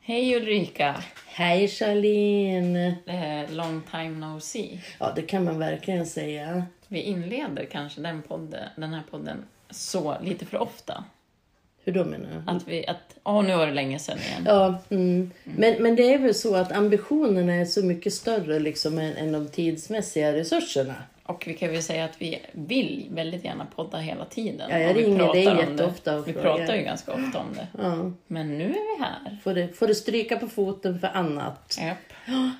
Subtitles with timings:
[0.00, 1.02] Hej Ulrika!
[1.26, 2.96] Hej Charlene!
[3.50, 4.80] Long time no see.
[4.98, 6.64] Ja, det kan man verkligen säga.
[6.88, 11.04] Vi inleder kanske den, podden, den här podden så lite för ofta.
[11.84, 12.50] Hur då menar du?
[12.50, 14.42] Att vi, att, åh nu var det länge sedan igen.
[14.46, 15.30] Ja, mm.
[15.44, 19.32] men, men det är väl så att ambitionerna är så mycket större liksom än, än
[19.32, 20.94] de tidsmässiga resurserna.
[21.32, 24.70] Och vi kan väl säga att vi vill väldigt gärna podda hela tiden.
[24.70, 26.56] Ja, jag ringer pratar dig jätteofta och Vi frågar.
[26.56, 27.66] pratar ju ganska ofta om det.
[27.82, 28.10] Ja.
[28.26, 29.38] Men nu är vi här.
[29.42, 31.78] Får, det, får det stryka på foten för annat?
[31.80, 31.96] Japp.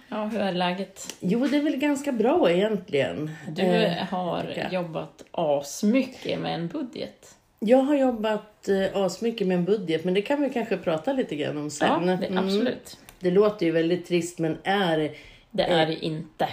[0.08, 1.16] Ja, hur är läget?
[1.20, 3.30] Jo, det är väl ganska bra egentligen.
[3.48, 4.72] Du Eh, har jag.
[4.72, 7.34] jobbat asmycket med en budget.
[7.58, 11.36] Jag har jobbat eh, asmycket med en budget, men det kan vi kanske prata lite
[11.36, 12.06] grann om Ja, sen.
[12.06, 12.44] det, Mm.
[12.44, 12.96] absolut.
[13.20, 15.10] Det låter ju väldigt trist, men är...
[15.50, 16.48] Det är det inte.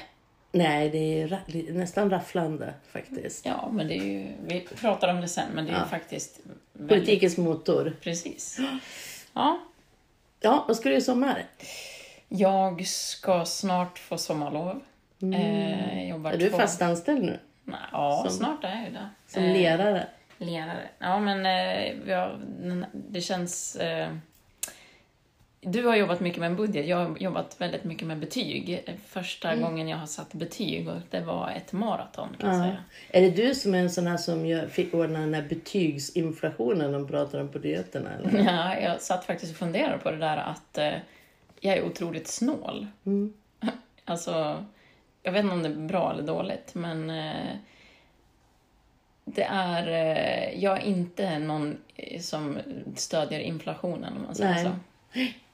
[0.51, 3.45] Nej, det är nästan rafflande faktiskt.
[3.45, 5.85] Ja, men det är ju, vi pratar om det sen, men det är Ja.
[5.85, 6.39] faktiskt
[6.73, 7.95] väldigt, Politikens motor.
[8.01, 8.59] Precis.
[9.33, 9.59] Ja,
[10.41, 11.45] Ja, vad ska du i sommar?
[12.29, 14.81] jag ska snart få sommarlov.
[15.21, 16.41] Eh, jag jobbar Mm.
[16.41, 17.39] Är du två- fast anställd nu?
[17.91, 19.09] Ja, som- snart är jag ju det.
[19.27, 19.53] Som Eh?
[19.53, 20.07] Lerare.
[20.99, 23.75] Ja, men eh, ja, den- det känns...
[23.75, 24.09] Eh,
[25.61, 26.87] du har jobbat mycket med en budget.
[26.87, 28.83] Jag har jobbat väldigt mycket med betyg.
[29.07, 29.63] Första Mm.
[29.63, 32.63] gången jag har satt betyg och det var ett maraton kan jag Ja.
[32.63, 32.77] säga.
[33.11, 37.07] Är det du som är en sån här som fick ordna den här betygsinflationen de
[37.07, 38.09] pratar om på nyheterna?
[38.13, 38.43] Eller?
[38.53, 40.93] Ja, jag satt faktiskt och funderade på det där att eh,
[41.59, 42.87] jag är otroligt snål.
[43.05, 43.33] Mm.
[44.05, 44.65] Alltså,
[45.23, 47.47] jag vet inte om det är bra eller dåligt, men eh,
[49.25, 49.87] det är...
[49.87, 52.57] Eh, jag är inte någon eh, som
[52.95, 54.63] stödjer inflationen, om man säger Nej.
[54.63, 54.71] så.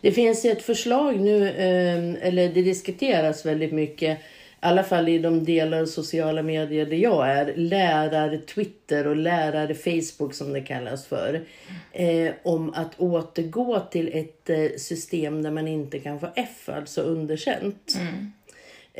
[0.00, 4.22] Det finns ett förslag nu, ehm, eller det diskuteras väldigt mycket, i
[4.60, 10.52] alla fall i de delar av sociala medier där jag är, lärar-Twitter och lärar-Facebook som
[10.52, 11.44] det kallas för,
[11.92, 17.00] eh, om att återgå till ett eh, system där man inte kan få F, alltså
[17.00, 17.94] underkänt.
[18.00, 18.32] Mm.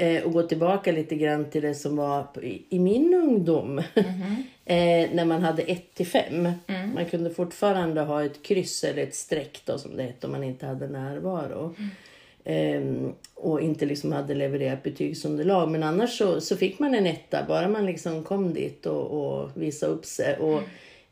[0.00, 3.78] Eh, och gå tillbaka lite grann till det som var i, i min ungdom.
[4.64, 6.48] eh, när man hade 1 till 5.
[6.94, 10.44] Man kunde fortfarande ha ett kryss eller ett streck då, som det hette om man
[10.44, 11.74] inte hade närvaro.
[12.44, 15.70] Ehm, och inte liksom hade levererat betygsunderlag.
[15.70, 19.50] Men annars så, så fick man en etta bara man liksom kom dit och, och
[19.54, 20.36] visade upp sig.
[20.36, 20.62] Och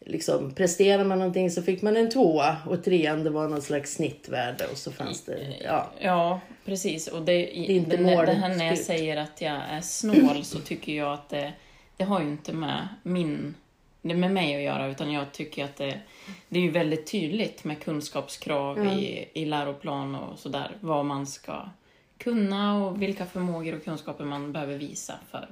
[0.06, 3.94] liksom, presterade man någonting så fick man en tvåa och trean det var någon slags
[3.94, 5.90] snittvärde och så fanns det, ja.
[5.98, 7.08] Ja, precis.
[7.08, 10.44] Och det, Det är inte det, det här när jag säger att jag är snål
[10.44, 11.52] så tycker jag att det,
[11.96, 13.54] det har ju inte med min
[14.02, 16.00] det med mig att göra, utan jag tycker att det,
[16.48, 21.68] det är ju väldigt tydligt med kunskapskrav i, i läroplan och sådär, vad man ska
[22.18, 25.48] kunna och vilka förmågor och kunskaper man behöver visa för.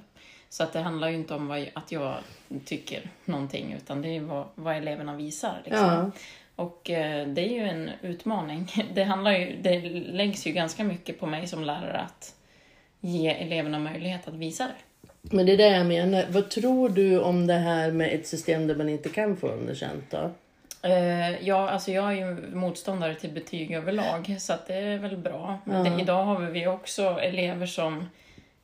[0.54, 2.15] Så att det handlar ju inte om vad, att jag
[2.65, 5.62] tycker någonting, utan det är vad, vad eleverna visar.
[5.65, 5.87] Liksom.
[5.87, 6.10] Ja.
[6.56, 8.72] Och eh, det är ju en utmaning.
[8.94, 12.34] Det, handlar ju, det läggs ju ganska mycket på mig som lärare att
[13.00, 15.09] ge eleverna möjlighet att visa det.
[15.22, 16.25] Men det är det jag menar.
[16.28, 20.10] Vad tror du om det här med ett system där man inte kan få underkänt
[20.10, 20.31] då?
[20.88, 25.16] Eh, ja, alltså jag är ju motståndare till betyg överlag, så att det är väl
[25.16, 25.59] bra.
[25.64, 25.72] Ja.
[25.72, 28.09] det, idag har vi också elever som,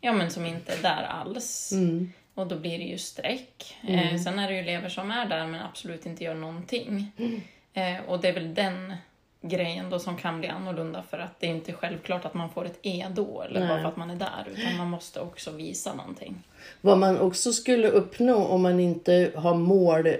[0.00, 1.72] ja, men som inte är där alls.
[1.72, 2.12] Mm.
[2.34, 3.76] Och då blir det ju streck.
[3.88, 7.12] Eh, sen är det ju elever som är där men absolut inte gör någonting.
[7.72, 8.94] Eh, och det är väl den
[9.42, 12.64] grejen då som kan bli annorlunda för att det är inte självklart att man får
[12.64, 13.82] ett E då eller bara Nej.
[13.82, 16.42] för att man är där utan man måste också visa någonting.
[16.80, 20.12] Vad man också skulle uppnå om man inte har mål, eh,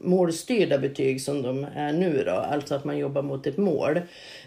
[0.00, 4.00] målstyrda betyg som de är nu då, alltså att man jobbar mot ett mål.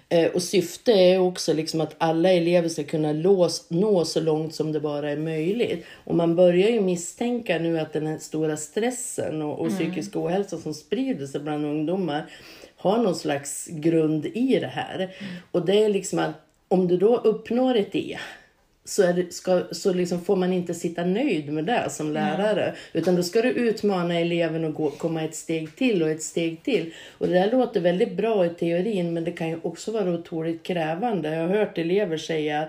[0.09, 4.55] Eh, och syfte är också liksom att alla elever ska kunna lås, nå så långt
[4.55, 5.85] som det bara är möjligt.
[6.03, 10.57] Och man börjar ju misstänka nu att den här stora stressen och, och psykisk ohälsa
[10.57, 12.25] som sprider sig bland ungdomar
[12.77, 15.15] har någon slags grund i det här.
[15.51, 16.35] Och det är liksom att
[16.67, 18.17] om du då uppnår ett E
[18.85, 22.75] så, är ska, så liksom får man inte sitta nöjd med det som lärare.
[22.94, 26.63] Utan då ska du utmana eleven och gå, komma ett steg till och ett steg
[26.63, 26.94] till.
[27.18, 30.63] Och det där låter väldigt bra i teorin men det kan ju också vara otroligt
[30.63, 31.36] krävande.
[31.36, 32.68] Jag har hört elever säga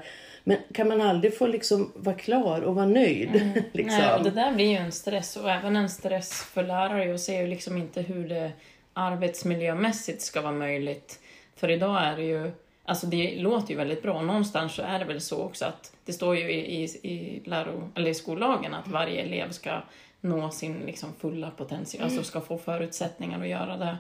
[0.49, 3.31] men kan man aldrig få liksom vara klar och vara nöjd?
[3.73, 3.99] liksom?
[3.99, 7.05] Nej, och det där blir ju en stress och även en stress för lärare.
[7.05, 8.52] Jag ser ju liksom inte hur det
[8.93, 11.20] arbetsmiljömässigt ska vara möjligt.
[11.56, 12.50] För idag är det ju,
[12.87, 14.23] alltså det låter ju väldigt bra.
[14.23, 17.91] Någonstans så är det väl så också att det står ju i, i, i, läro,
[17.94, 19.83] eller i skollagen att varje elev ska
[20.21, 23.97] nå sin liksom fulla potential, alltså ska få förutsättningar att göra det.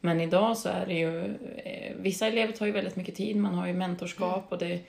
[0.00, 1.24] Men idag så är det ju,
[1.64, 4.80] eh, vissa elever tar ju väldigt mycket tid, man har ju mentorskap och det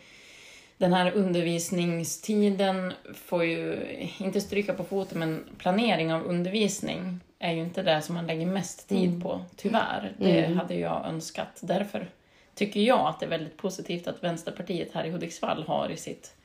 [0.78, 3.80] den här undervisningstiden får ju
[4.18, 8.46] inte stryka på foten, men planering av undervisning är ju inte det som man lägger
[8.46, 10.14] mest tid på, tyvärr.
[10.18, 11.60] Det hade jag önskat.
[11.62, 12.10] Därför
[12.56, 16.36] tycker jag att det är väldigt positivt att Vänsterpartiet här i Hudiksvall har i sitt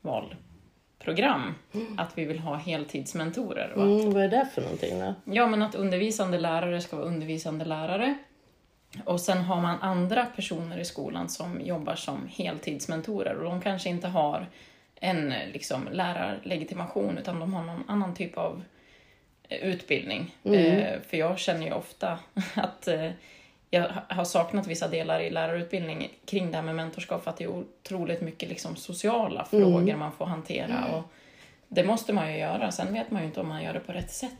[0.00, 1.54] valprogram
[1.96, 3.70] att vi vill ha heltidsmentorer.
[3.70, 5.14] Att Mm, vad är det för någonting då?
[5.24, 8.18] Ja, men att undervisande lärare ska vara undervisande lärare.
[9.04, 13.88] Och sen har man andra personer i skolan som jobbar som heltidsmentorer och de kanske
[13.88, 14.46] inte har
[15.00, 18.62] en liksom, lärarlegitimation utan de har någon annan typ av
[19.48, 20.34] eh, utbildning.
[20.42, 22.18] Eh, för jag känner ju ofta
[22.54, 23.10] att eh,
[23.70, 27.36] jag ha- har saknat vissa delar i lärarutbildningen kring det här med mentorskap för att
[27.36, 30.66] det är otroligt mycket liksom, sociala frågor man får hantera.
[30.96, 31.02] Och
[31.68, 33.92] det måste man ju göra, sen vet man ju inte om man gör det på
[33.92, 34.30] rätt sätt.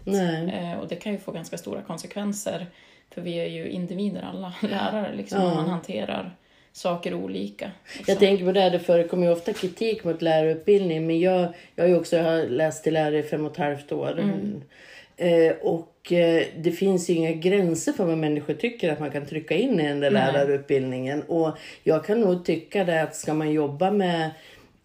[0.48, 2.66] Eh, och det kan ju få ganska stora konsekvenser.
[3.14, 6.36] För vi är ju individer alla, lärare, liksom, och man hanterar
[6.72, 7.70] saker olika.
[8.00, 11.48] Och Jag tänker på det, här, det förekommer ju ofta kritik mot lärarutbildning men jag,
[11.74, 14.18] jag har ju också jag har läst till lärare i fem och ett halvt år.
[14.18, 14.24] Eh,
[15.60, 19.80] och eh, det finns inga gränser för vad människor tycker att man kan trycka in
[19.80, 20.32] i den där Nej.
[20.32, 21.22] lärarutbildningen.
[21.22, 24.30] Och jag kan nog tycka det att ska man jobba med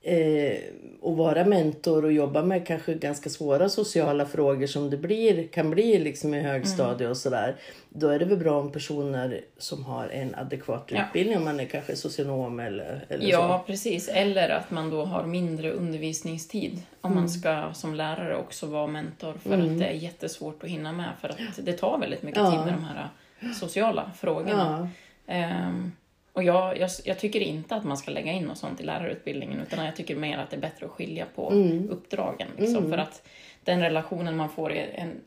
[0.03, 0.57] eh,
[1.01, 5.69] och vara mentor och jobba med kanske ganska svåra sociala frågor som det blir, kan
[5.69, 7.55] bli liksom i högstadiet och sådär.
[7.89, 11.05] Då är det väl bra om personer som har en adekvat Ja.
[11.05, 13.31] utbildning, om man är kanske socionom eller, eller så.
[13.31, 14.09] Ja, precis.
[14.09, 17.21] Eller att man då har mindre undervisningstid om Mm.
[17.23, 21.09] man ska som lärare också vara mentor för att det är jättesvårt att hinna med
[21.21, 23.07] för att det tar väldigt mycket tid med de här
[23.53, 24.89] sociala frågorna.
[25.25, 25.33] Ja.
[25.33, 25.91] Ehm,
[26.33, 29.59] och jag, jag, jag tycker inte att man ska lägga in något sånt i lärarutbildningen
[29.59, 31.89] utan jag tycker mer att det är bättre att skilja på Mm.
[31.89, 32.47] uppdragen.
[32.57, 33.27] Liksom, För att
[33.63, 35.21] den relationen man får en,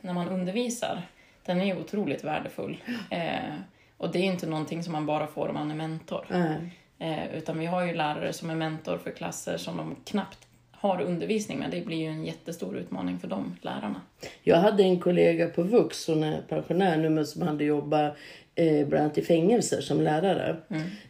[0.00, 1.02] när man undervisar,
[1.44, 2.76] den är otroligt värdefull.
[3.10, 3.54] Eh,
[3.96, 6.26] och det är inte någonting som man bara får om man är mentor.
[6.30, 6.56] Nej.
[6.98, 10.38] Eh, utan vi har ju lärare som är mentor för klasser som de knappt
[10.70, 11.70] har undervisning med.
[11.70, 14.00] Det blir ju en jättestor utmaning för de lärarna.
[14.42, 18.16] Jag hade en kollega på Vux, hon är pensionär nu, men som hade jobbat
[18.54, 20.56] eh, bland annat i fängelser som lärare.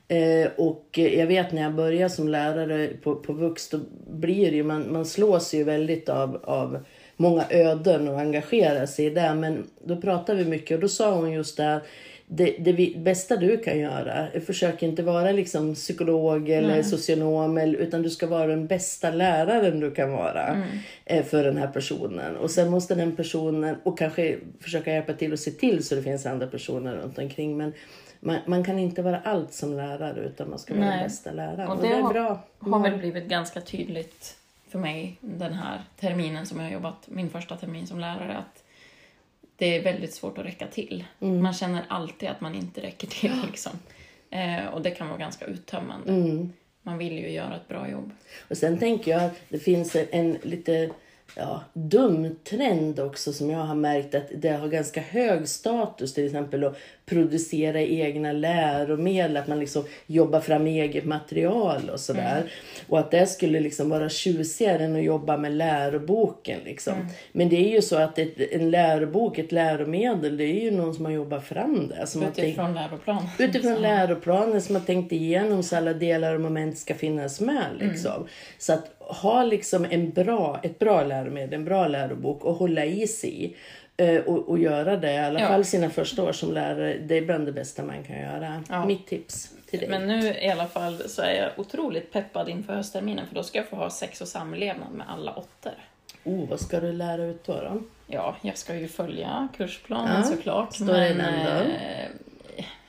[0.08, 4.56] Eh, och jag vet när jag började som lärare på, på Vux, då blir det
[4.56, 6.85] ju, man, man slås ju väldigt av, av
[7.17, 9.35] många öden och engagerar sig i det.
[9.35, 11.81] Men då pratade vi mycket och då sa hon just det här,
[12.26, 18.03] det, det bästa du kan göra, försök inte vara liksom psykolog eller socionom, eller, utan
[18.03, 20.62] du ska vara den bästa läraren du kan vara
[21.05, 22.37] eh, för den här personen.
[22.37, 26.03] Och sen måste den personen, och kanske försöka hjälpa till och se till så det
[26.03, 27.56] finns andra personer runt omkring.
[27.56, 27.73] Men
[28.21, 30.97] man, man kan inte vara allt som lärare utan man ska vara Nej.
[30.99, 31.69] den bästa läraren.
[31.69, 32.44] Och Och det det, är har- bra.
[32.59, 34.37] har väl blivit ganska tydligt
[34.69, 38.64] för mig den här terminen som jag har jobbat, min första termin som lärare, att
[39.56, 41.05] det är väldigt svårt att räcka till.
[41.19, 43.33] Man känner alltid att man inte räcker till.
[43.47, 43.73] Liksom.
[44.31, 46.12] Eh, och det kan vara ganska uttömmande.
[46.83, 48.12] Man vill ju göra ett bra jobb.
[48.49, 50.91] Och sen tänker jag att det finns en, en lite
[51.37, 56.27] ja, dum trend också som jag har märkt att det har ganska hög status till
[56.27, 56.77] exempel att
[57.07, 62.43] producera egna läromedel, att man liksom jobbar fram eget material och sådär.
[62.89, 66.95] Och att det skulle liksom vara tjusigare än att jobba med läroboken liksom.
[67.33, 70.95] Men det är ju så att ett, en lärobok, ett läromedel, det är ju någon
[70.95, 72.07] som har jobbat fram det.
[72.07, 73.29] Som tänkt- Utifrån läroplan.
[73.39, 77.67] Utifrån läroplanen som har tänkt igenom så alla delar och moment ska finnas med.
[77.81, 78.27] Liksom.
[78.59, 83.06] Så att ha liksom en bra, ett bra läromedel, en bra lärobok och hålla i
[83.06, 83.56] sig i.
[83.96, 85.49] eh, Och, och göra det, i alla Ja.
[85.49, 88.63] fall sina första år som lärare, det är bland det bästa man kan göra.
[88.69, 88.87] Ja.
[88.87, 89.89] Mitt tips till dig.
[89.89, 93.58] Men nu i alla fall så är jag otroligt peppad inför höstterminen för då ska
[93.58, 95.73] jag få ha sex och samlevnad med alla åttor.
[96.25, 97.53] Oh, vad ska du lära ut då?
[97.53, 97.82] då?
[98.06, 100.75] Ja, jag ska ju följa kursplanen Ja, såklart.
[100.75, 101.17] står eh,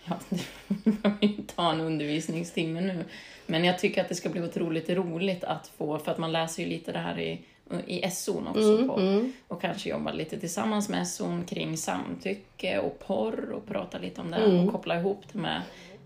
[0.05, 0.15] ja,
[0.67, 3.05] det behöver ju ta en undervisningstimme nu.
[3.45, 6.63] Men jag tycker att det ska bli otroligt roligt att få, för att man läser
[6.63, 7.41] ju lite det här i,
[7.87, 8.77] i SO'n också.
[8.77, 13.97] Mm, på, Och kanske jobba lite tillsammans med SO'n kring samtycke och porr och prata
[13.97, 14.65] lite om det Mm.
[14.67, 15.61] och koppla ihop det med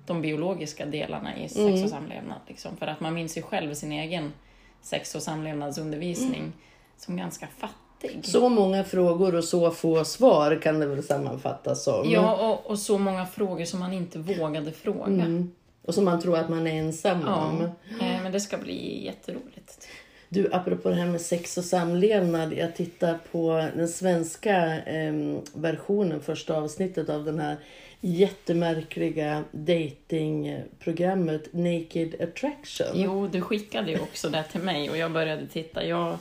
[0.05, 1.83] de biologiska delarna i sex Mm.
[1.83, 2.37] och samlevnad.
[2.47, 2.77] Liksom.
[2.77, 4.33] För att man minns ju själv sin egen
[4.81, 6.53] sex och samlevnadsundervisning
[6.97, 7.75] som ganska fattig.
[8.23, 12.11] Så många frågor och så få svar kan det väl sammanfattas som.
[12.11, 15.05] Ja, och, och så många frågor som man inte vågade fråga.
[15.05, 15.51] Mm.
[15.85, 17.69] Och som man tror att man är ensam om.
[17.99, 19.87] Ja, eh, men det ska bli jätteroligt.
[20.29, 22.53] Du, apropå det här med sex och samlevnad.
[22.53, 25.13] Jag tittar på den svenska eh,
[25.53, 27.57] versionen, första avsnittet av den här
[28.01, 32.87] jättemärkliga datingprogrammet Naked Attraction.
[32.93, 35.85] Jo, du skickade ju också det till mig och jag började titta.
[35.85, 36.17] Jag,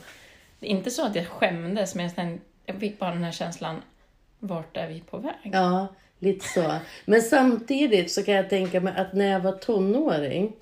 [0.61, 2.11] det är inte så att jag skämdes, men
[2.67, 3.83] jag, fick bara den här känslan,
[4.39, 5.51] vart är vi på väg?
[5.53, 5.87] Ja,
[6.19, 6.75] lite så.
[7.05, 10.53] Men samtidigt så kan jag tänka mig att när jag var tonåring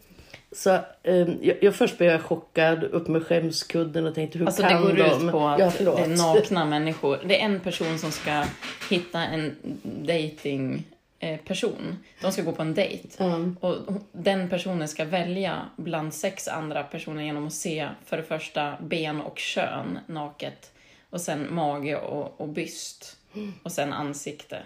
[0.52, 4.62] Så um, jag, jag först blev jag chockad, upp med skämskudden och tänkte hur Alltså
[4.62, 5.26] kan det går de?
[5.26, 7.20] ut på att ja, det är nakna människor.
[7.26, 8.44] Det är en person som ska
[8.90, 10.84] hitta en dating
[11.44, 11.98] person.
[12.20, 13.08] De ska gå på en dejt.
[13.18, 13.38] Ja.
[13.60, 13.76] Och
[14.12, 19.20] den personen ska välja bland sex andra personer genom att se för det första ben
[19.20, 20.72] och kön naket.
[21.10, 23.16] Och sen mage och, och byst.
[23.62, 24.62] Och sen ansikte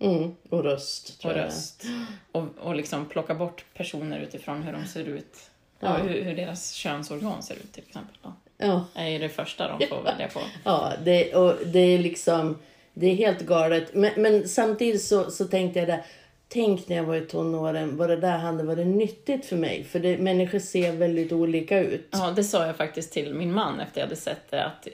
[0.00, 1.24] Mm, och röst.
[1.24, 1.84] Och röst.
[2.32, 5.50] Och, och liksom plocka bort personer utifrån hur de ser ut.
[5.80, 5.92] Ja.
[5.92, 8.16] hur, hur deras könsorgan ser ut till exempel.
[8.22, 8.32] Då.
[8.58, 8.84] Ja.
[8.94, 10.40] Det är ju det första de får välja på.
[10.64, 12.58] Ja, det, och det är liksom,
[12.98, 13.94] det är helt galet.
[13.94, 16.02] Men, men samtidigt så, så tänkte jag där,
[16.48, 19.84] tänk när jag var i tonåren, vad det där hade varit nyttigt för mig.
[19.84, 22.08] För det, människor ser väldigt olika ut.
[22.10, 24.64] Ja, det sa jag faktiskt till min man efter jag hade sett det.
[24.64, 24.88] Att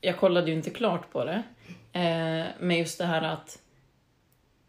[0.00, 1.42] jag kollade ju inte klart på det.
[1.92, 3.58] Eh, men just det här att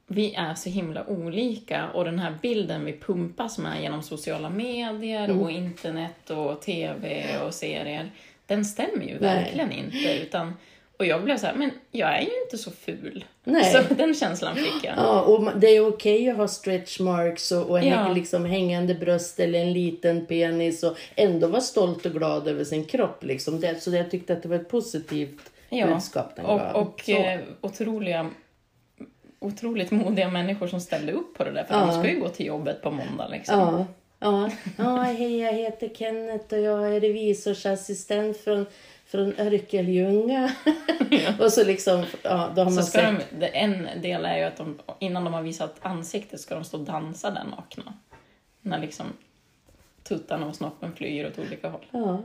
[0.07, 5.23] vi är så himla olika och den här bilden vi pumpas med genom sociala medier
[5.25, 5.41] Mm.
[5.41, 8.11] och internet och tv och serier,
[8.45, 9.19] den stämmer ju Nej.
[9.19, 10.13] verkligen inte.
[10.21, 10.53] Utan,
[10.97, 13.25] och jag blev så här, men jag är ju inte så ful.
[13.43, 13.63] Nej.
[13.63, 14.93] Så den känslan fick jag.
[14.97, 18.13] Ja, och det är okej att ha stretch marks och, och Ja.
[18.13, 22.85] liksom hängande bröst eller en liten penis och ändå vara stolt och glad över sin
[22.85, 23.23] kropp.
[23.23, 23.59] Liksom.
[23.59, 26.61] Det, så jag tyckte att det var ett positivt Ja, budskap den gav.
[26.75, 28.29] Och, och eh, otroliga,
[29.39, 31.63] otroligt modiga människor som ställde upp på det där.
[31.63, 31.85] För Ja.
[31.85, 33.59] de ska ju gå till jobbet på måndag liksom.
[33.59, 33.85] Ja,
[34.19, 34.49] ja.
[34.77, 38.65] ja hej jag heter Kenneth och jag är revisorsassistent från,
[39.07, 40.51] från Örkelljunga.
[41.39, 43.39] och så liksom, ja, då har Så man ska sett.
[43.39, 46.77] de, en del är ju att de, innan de har visat ansiktet ska de stå
[46.77, 47.93] och dansa där nakna.
[48.61, 49.05] När liksom
[50.03, 51.85] tuttarna och snoppen flyger åt olika håll.
[51.91, 52.19] Ja,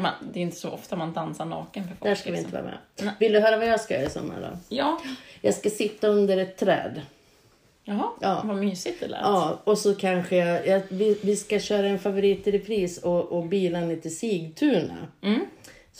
[0.00, 2.02] Man, det är inte så ofta man dansar naken för folk.
[2.02, 2.46] där ska vi liksom.
[2.48, 3.06] inte vara med.
[3.06, 3.14] Nej.
[3.20, 4.58] Vill du höra vad jag ska göra i sommar då?
[4.76, 5.00] Ja,
[5.40, 7.00] Jag ska sitta under ett träd.
[7.84, 8.40] jaha, Ja.
[8.44, 9.20] vad mysigt det lät.
[9.22, 13.32] Ja, och så kanske jag, jag vi, vi ska köra en favorit i repris och,
[13.32, 14.96] och bila ner till Sigtuna.
[15.22, 15.40] Mm.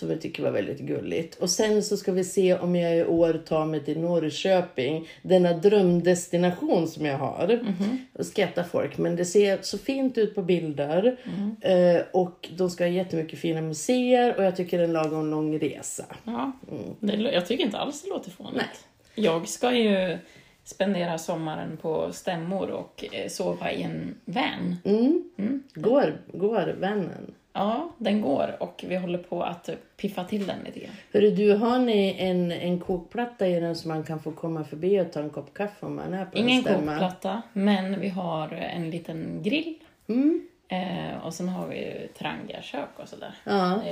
[0.00, 1.34] Som jag tycker var väldigt gulligt.
[1.34, 5.08] Och sen så ska vi se om jag i år tar mig till Norrköping.
[5.22, 7.60] Denna drömdestination som jag har.
[7.62, 7.98] Mhm.
[8.12, 8.98] Och skrattar folk.
[8.98, 11.16] Men det ser så fint ut på bilder.
[11.24, 11.56] Mhm.
[11.60, 14.36] Eh, och de ska ha jättemycket fina museer.
[14.36, 16.04] Och jag tycker det är en lagom lång resa.
[16.24, 16.52] Ja,
[17.00, 18.86] det, lå- jag tycker inte alls det låter fånigt.
[19.14, 20.18] Jag ska ju
[20.64, 24.76] spendera sommaren på stämmor och eh, sova i en van.
[24.84, 25.62] Mm.
[25.74, 27.34] Går, går vännen?
[27.52, 30.94] Ja, den går och vi håller på att piffa till den lite grann.
[31.12, 35.00] Hörru du, har ni en, en kokplatta i den så man kan få komma förbi
[35.00, 38.90] och ta en kopp kaffe om man är på Ingen kokplatta, men vi har en
[38.90, 39.74] liten grill.
[40.08, 40.48] Mm.
[40.68, 43.34] Eh, och sen har vi ju Trangia-kök och sådär.
[43.44, 43.82] Ja.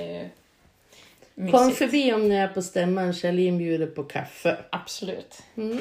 [1.50, 3.12] Kom förbi om ni är på stämman.
[3.12, 4.56] Charlene bjuder på kaffe.
[4.70, 5.42] Absolut.
[5.56, 5.78] Mm.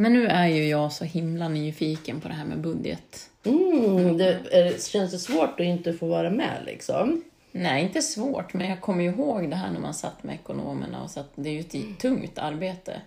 [0.00, 3.30] Men nu är ju jag så himla nyfiken på det här med budget.
[3.44, 7.22] Mm, det är, känns det svårt att inte få vara med liksom?
[7.52, 11.02] Nej, inte svårt, men jag kommer ju ihåg det här när man satt med ekonomerna
[11.02, 13.00] och så att det är ju ett tungt arbete.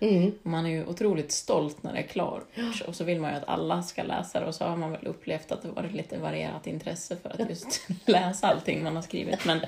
[0.44, 2.46] Och Man är ju otroligt stolt när det är klart
[2.86, 5.06] och så vill man ju att alla ska läsa det och så har man väl
[5.06, 9.44] upplevt att det varit lite varierat intresse för att just läsa allting man har skrivit.
[9.44, 9.60] Men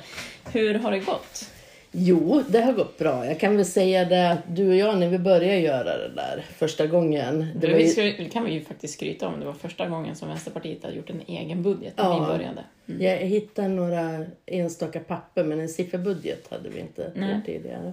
[0.52, 1.50] hur har det gått?
[1.98, 3.26] Jo, det har gått bra.
[3.26, 6.44] Jag kan väl säga det att du och jag när vi började göra det där
[6.56, 7.46] första gången.
[7.60, 9.40] Det ju, kan vi ju faktiskt skryta om.
[9.40, 12.20] Det var första gången som Vänsterpartiet hade gjort en egen budget när Ja.
[12.20, 12.64] vi började.
[13.04, 17.12] Jag hittade några enstaka papper men en sifferbudget hade vi inte
[17.46, 17.92] tidigare.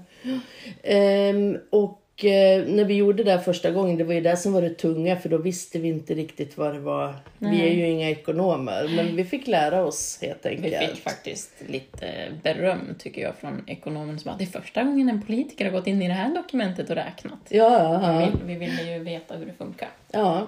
[0.83, 4.62] Ehm, och när vi gjorde det här första gången, det var ju det som var
[4.62, 7.15] det tunga för då visste vi inte riktigt vad det var.
[7.38, 7.70] Vi Nej.
[7.70, 10.82] är ju inga ekonomer men vi fick lära oss helt enkelt.
[10.82, 12.08] Vi fick faktiskt lite
[12.43, 15.88] beröm tycker jag från ekonomen som bara, det är första gången en politiker har gått
[15.88, 17.39] in i det här dokumentet och räknat.
[17.50, 18.32] Ja, ja.
[18.46, 19.89] Vi, vi ville ju veta hur det funkar.
[20.15, 20.48] Ja,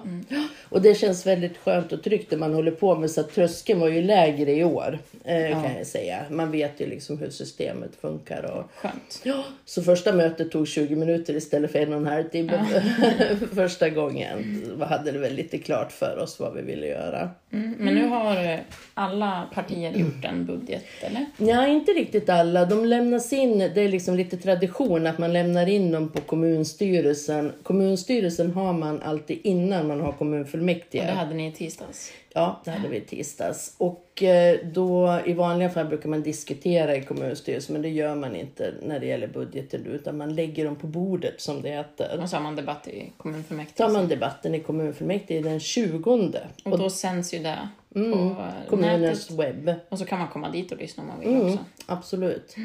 [0.68, 3.80] och det känns väldigt skönt och tryggt när man håller på med så att tröskeln
[3.80, 6.24] var ju lägre i år eh, kan jag säga.
[6.30, 8.42] Man vet ju liksom hur systemet funkar.
[8.42, 8.70] Och...
[8.76, 9.20] Skönt.
[9.22, 12.66] Ja, så första mötet tog 20 minuter istället för en och en halv timme
[13.54, 14.62] första gången.
[14.78, 17.30] Vi hade det väl lite klart för oss vad vi ville göra.
[17.52, 18.58] Mm, men nu har eh,
[18.94, 21.26] alla partier gjort en budget, eller?
[21.36, 22.64] Ja, inte riktigt alla.
[22.64, 27.52] De lämnas in, det är liksom lite tradition att man lämnar in dem på kommunstyrelsen.
[27.62, 31.00] Kommunstyrelsen har man alltid innan man har kommunfullmäktige.
[31.00, 32.12] Och det hade ni i tisdags.
[32.34, 33.74] Ja, det hade vi i tisdags.
[33.78, 38.36] Och eh, då i vanliga fall brukar man diskutera i kommunstyrelsen, men det gör man
[38.36, 42.18] inte när det gäller budgeten utan man lägger dem på bordet som det heter.
[42.22, 43.76] Och så har man debatt i kommunfullmäktige.
[43.76, 46.30] Tar man debatten i kommunfullmäktige den 20
[46.64, 49.46] Och då sänds ju det på eh, kommunens nätet.
[49.66, 49.74] webb.
[49.88, 51.58] Och så kan man komma dit och lyssna om man vill Mm, också.
[51.86, 52.56] absolut.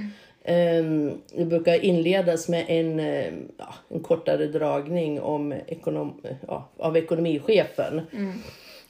[0.43, 6.97] Ehm, Det brukar inledas med en, eh, ja, en kortare dragning om ekonom, ja, av
[6.97, 8.01] ekonomichefen.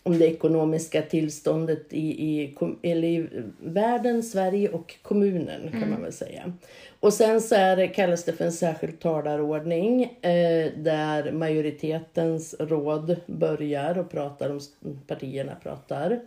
[0.03, 3.27] Om det ekonomiska tillståndet i, i, eller i
[3.59, 6.53] världen, Sverige och kommunen kan man väl säga.
[6.99, 13.15] Och sen så är det, kallas det för en särskild talarordning eh, där majoritetens råd
[13.25, 14.59] börjar och pratar om
[15.07, 16.19] partierna pratar.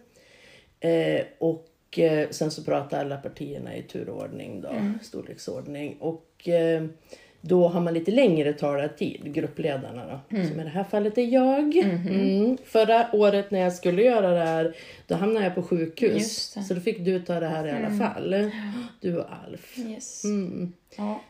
[0.81, 1.67] Eh, och
[1.99, 4.71] eh, sen så pratar alla partierna i turordning då,
[5.03, 5.97] storleksordning.
[6.01, 6.85] Och eh,
[7.41, 10.37] då har man lite längre talartid, gruppledarna då.
[10.49, 11.77] Som i det här fallet är jag.
[11.77, 12.57] Mm.
[12.65, 16.57] Förra året när jag skulle göra det här, då hamnade jag på sjukhus.
[16.69, 18.51] Så då fick du ta det här i alla fall.
[19.01, 19.79] Du och Alf.
[19.79, 20.25] Yes.
[20.25, 20.73] Mm.
[20.97, 21.21] Ja.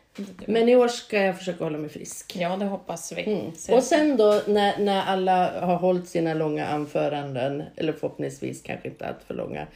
[0.47, 2.37] Men i år ska jag försöka hålla mig frisk.
[2.37, 3.23] ja, det hoppas vi.
[3.23, 3.53] Mm.
[3.71, 9.07] Och sen då när, när alla har hållit sina långa anföranden, eller förhoppningsvis kanske inte
[9.07, 9.67] allt för långa,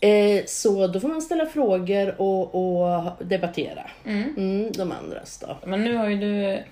[0.00, 3.90] eh, så då får man ställa frågor och, och debattera.
[4.04, 5.56] Mm, de andras då.
[5.66, 6.62] Men nu har ju du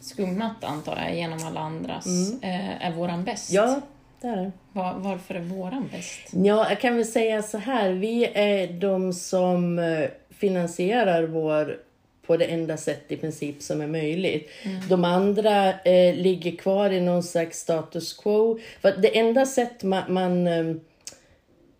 [0.00, 2.06] skummat, antar jag, genom alla andras.
[2.42, 3.52] Eh, är våran bäst?
[3.52, 3.64] Mm.
[3.64, 3.80] Ja,
[4.20, 4.52] det är det.
[4.72, 6.20] Var, varför är våran bäst?
[6.30, 7.90] Ja, jag kan väl säga så här.
[7.90, 11.78] Vi är de som eh, finansierar vår
[12.26, 14.50] på det enda sätt i princip som är möjligt.
[14.88, 18.58] De andra eh, ligger kvar i någon slags status quo.
[18.80, 20.74] För det enda sätt man, man, eh,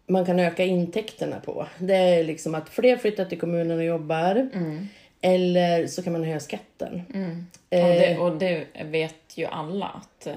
[0.07, 4.49] man kan öka intäkterna på, det är liksom att fler flyttar till kommunen och jobbar.
[5.21, 7.03] Eller så kan man höja skatten.
[7.69, 10.35] Och Eh, det, och det vet ju alla att eh,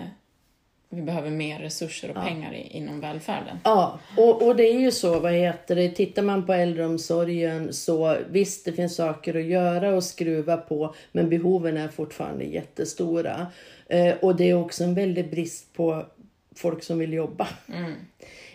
[0.89, 3.59] vi behöver mer resurser och pengar i, inom välfärden.
[3.63, 8.17] Ja, och, och det är ju så, vad heter det, tittar man på äldreomsorgen så
[8.29, 13.47] visst det finns saker att göra och skruva på men behoven är fortfarande jättestora.
[13.87, 16.05] Eh, och det är också en väldig brist på
[16.55, 17.47] folk som vill jobba.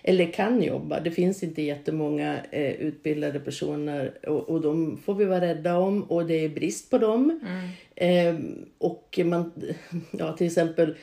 [0.02, 1.00] Eller kan jobba.
[1.00, 6.02] Det finns inte jättemånga eh, utbildade personer och, och de får vi vara rädda om
[6.02, 7.40] och det är brist på dem.
[7.42, 7.68] Mm
[8.79, 9.53] och man,
[10.11, 10.97] ja, till exempel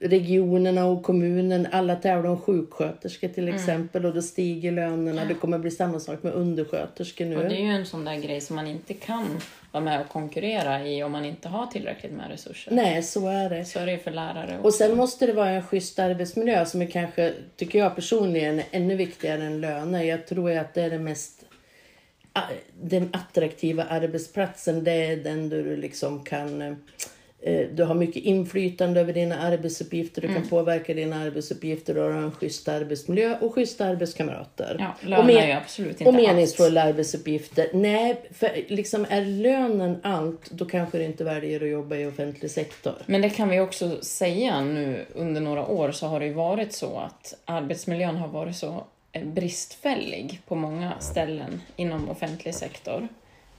[0.00, 5.24] regionerna och kommunen, alla tävlar om sjuksköterskor till exempel och då stiger lönerna.
[5.24, 7.36] Det kommer bli samma sak med undersköterskor nu.
[7.36, 9.40] Och det är ju en sån där grej som man inte kan
[9.72, 12.72] vara med och konkurrera i om man inte har tillräckligt med resurser.
[12.72, 13.64] Nej, så är det.
[13.64, 14.66] Så är det ju för lärare också.
[14.66, 18.96] Och sen måste det vara en schysst arbetsmiljö som är kanske, tycker jag personligen, ännu
[18.96, 20.02] viktigare än löner.
[20.02, 21.44] Jag tror att det är det mest
[22.80, 29.00] den attraktiva arbetsplatsen, det är den där du liksom kan eh, du har mycket inflytande
[29.00, 33.54] över dina arbetsuppgifter, du kan påverka dina arbetsuppgifter och du har en schysst arbetsmiljö och
[33.54, 34.76] schyssta arbetskamrater.
[34.78, 36.26] Ja, och, men- är ju absolut inte och allt.
[36.26, 37.68] meningsfulla arbetsuppgifter.
[37.72, 42.50] Nej, för liksom är lönen allt, då kanske du inte väljer att jobba i offentlig
[42.50, 42.94] sektor.
[43.06, 46.72] Men det kan vi också säga nu under några år så har det ju varit
[46.72, 48.82] så att arbetsmiljön har varit så eh,
[49.24, 53.08] bristfällig på många ställen inom offentlig sektor.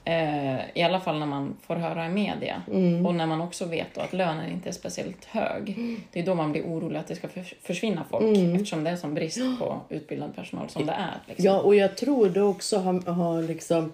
[0.06, 2.62] Eh, I alla fall när man får höra i media.
[3.08, 5.76] Och när man också vet att lönen inte är speciellt hög.
[6.12, 8.24] Det är då man blir orolig att det ska förs- försvinna folk
[8.56, 11.20] eftersom det är sån brist på utbildad personal som det är.
[11.28, 11.46] Liksom.
[11.46, 13.92] Ja, och jag tror det också har, har liksom...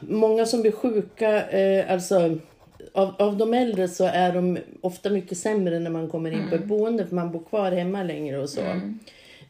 [0.00, 2.38] Många som blir sjuka, eh, alltså
[2.92, 6.54] av, av de äldre så är de ofta mycket sämre när man kommer in på
[6.54, 8.60] ett boende för man bor kvar hemma längre och så.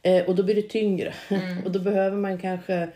[0.02, 1.14] Eh, och då blir det tyngre.
[1.64, 2.88] och då behöver man kanske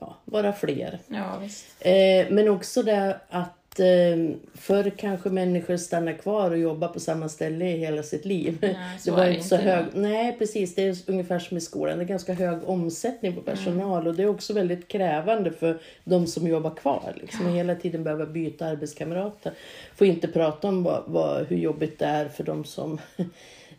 [0.00, 0.98] ja, vara fler.
[1.08, 1.42] Ja.
[1.90, 7.28] Eh, men också det att eh, förr kanske människor stannar kvar och jobbar på samma
[7.28, 8.58] ställe i hela sitt liv.
[8.60, 11.98] Nej, så det var inte så hög, nej precis, det är ungefär som i skolan.
[11.98, 16.26] Det är ganska hög omsättning på personal och det är också väldigt krävande för de
[16.26, 17.14] som jobbar kvar.
[17.20, 19.52] Liksom, och hela tiden behöver byta arbetskamrater.
[19.96, 23.00] Får inte prata om vad, vad, hur jobbigt det är för de som,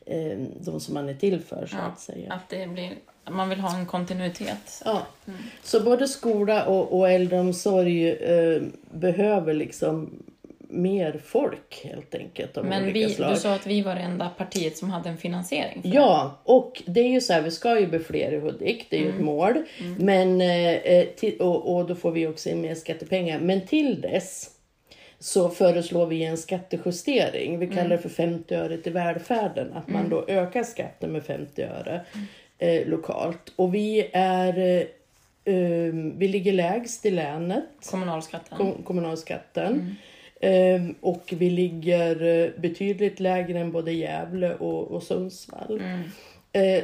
[0.05, 2.33] eh, de som man är till för så Ja, att säga.
[2.33, 2.91] att det blir,
[3.29, 4.81] man vill ha en kontinuitet.
[4.85, 5.01] Ja.
[5.63, 10.09] Så både skola och, och äldreomsorg eh, behöver liksom
[10.69, 13.33] mer folk helt enkelt av Men olika vi, slag.
[13.33, 15.81] du sa att vi var det enda partiet som hade en finansiering.
[15.81, 15.95] för det.
[15.95, 18.95] Ja, och det är ju så här, vi ska ju bli fler i Hudik, det
[18.97, 19.17] är ju Mm.
[19.19, 19.53] ett mål.
[19.97, 23.39] Men, eh, till, och, och då får vi också in mer skattepengar.
[23.39, 24.49] Men till dess
[25.25, 27.59] så föreslår vi en skattejustering.
[27.59, 27.77] Vi Mm.
[27.77, 29.73] kallar det för 50 öre till välfärden.
[29.73, 32.27] Att man då ökar skatten med 50 öre Mm.
[32.81, 33.51] eh, lokalt.
[33.55, 34.85] Och vi är
[35.45, 38.57] um, vi ligger lägst i länet Kommunalskatten.
[38.57, 39.95] kom, kommunalskatten.
[40.41, 45.81] Ehm, och vi ligger eh, betydligt lägre än både Gävle och, och Sundsvall.
[45.81, 45.99] Eh,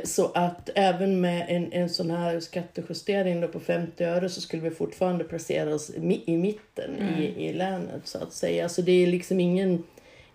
[0.04, 4.72] så att även med en, en sån här skattejustering på 50 öre så skulle vi
[4.72, 8.70] fortfarande placera oss i, i mitten i, i länet så att säga.
[8.70, 9.84] Så det är liksom ingen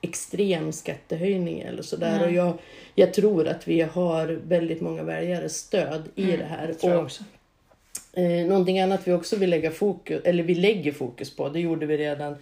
[0.01, 2.25] extrem skattehöjning eller sådär.
[2.27, 2.59] Och jag,
[2.95, 6.75] jag tror att vi har väldigt många väljares stöd i det här.
[6.81, 7.11] det och.
[8.13, 11.87] Eh, någonting annat vi också vill lägga fokus, eller vi lägger fokus på, det gjorde
[11.87, 12.37] vi redan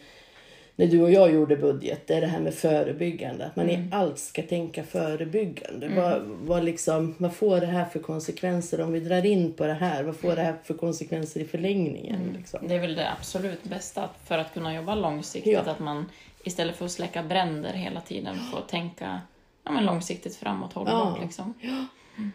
[0.76, 3.46] när du och jag gjorde budget, det är det här med förebyggande.
[3.46, 5.88] Att man i allt ska tänka förebyggande.
[5.88, 9.72] Vad, vad, liksom, vad får det här för konsekvenser om vi drar in på det
[9.72, 10.02] här?
[10.02, 12.34] Vad får det här för konsekvenser i förlängningen?
[12.38, 12.68] Liksom?
[12.68, 15.52] Det är väl det absolut bästa för att kunna jobba långsiktigt.
[15.52, 15.70] Ja.
[15.70, 16.10] Att man
[16.44, 19.20] istället för att släcka bränder hela tiden får tänka
[19.64, 21.16] ja, men långsiktigt framåt, hållbart.
[21.18, 21.24] Ja.
[21.24, 21.54] Liksom.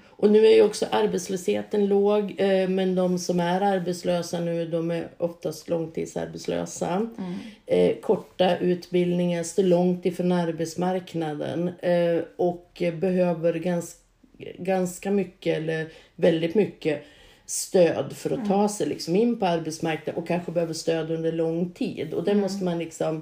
[0.10, 4.92] Och nu är ju också arbetslösheten låg, eh, men de som är arbetslösa nu, de
[4.92, 7.08] är oftast långtidsarbetslösa.
[7.66, 13.96] Eh, korta utbildningar, står långt ifrån arbetsmarknaden eh, och eh, behöver gans,
[14.58, 17.04] ganska mycket, eller väldigt mycket,
[17.46, 21.70] stöd för att ta sig liksom in på arbetsmarknaden och kanske behöver stöd under lång
[21.70, 22.14] tid.
[22.14, 23.22] Och det måste man liksom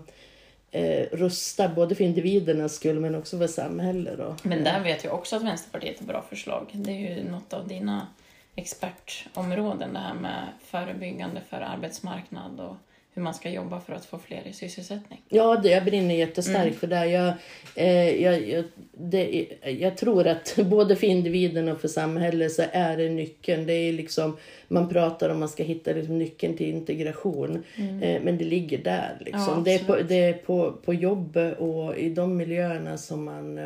[0.77, 4.19] eh, rusta, både för individernas skull men också för samhället.
[4.43, 6.69] Men där vet jag också att Vänsterpartiet har bra förslag.
[6.73, 8.07] Det är ju något av dina
[8.55, 12.75] expertområden, det här med förebyggande för arbetsmarknad och
[13.17, 15.21] hur man ska jobba för att få fler i sysselsättning.
[15.29, 17.05] Ja, det, jag brinner jättestarkt för det.
[17.05, 17.33] Jag,
[17.75, 19.47] eh, jag, jag, det.
[19.61, 23.65] Jag tror att både för individen och för samhället så är det nyckeln.
[23.65, 27.63] Det är liksom, man pratar om att man ska hitta liksom nyckeln till integration.
[27.77, 29.17] Eh, men det ligger där.
[29.19, 29.53] Liksom.
[29.57, 33.57] Ja, det är, på, det är på, på jobbet och i de miljöerna som man,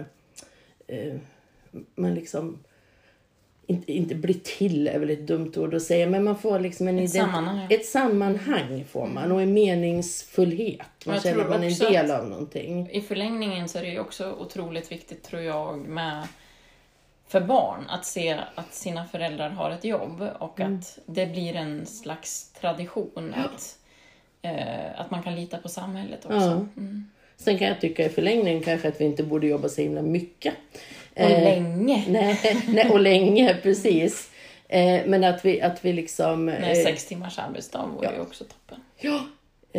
[0.88, 1.14] eh,
[1.96, 2.60] man liksom
[3.72, 6.88] inte, inte blir till är väl ett dumt ord att säga, men man får liksom
[6.88, 7.76] en Ett ident- sammanhang, ja.
[7.76, 10.88] ett sammanhang får man och en meningsfullhet.
[11.06, 12.90] Man Jag känner man är en del av någonting.
[12.92, 16.28] I förlängningen så är det ju också otroligt viktigt, tror jag, med
[17.28, 21.86] för barn att se att sina föräldrar har ett jobb och att det blir en
[21.86, 23.78] slags tradition att,
[24.42, 26.36] eh, att man kan lita på samhället också.
[26.38, 26.66] Ja.
[26.78, 27.10] Mm.
[27.38, 30.54] Sen kan jag tycka i förlängningen kanske att vi inte borde jobba så himla mycket.
[31.16, 32.06] Och Eh, länge.
[32.10, 34.30] Nej, nej, och länge, precis.
[34.68, 36.46] Eh, men att vi, att vi liksom...
[36.46, 38.14] Nej, eh, sex timmars arbetsdag vore ja.
[38.14, 38.80] ju också toppen.
[38.98, 39.26] Ja,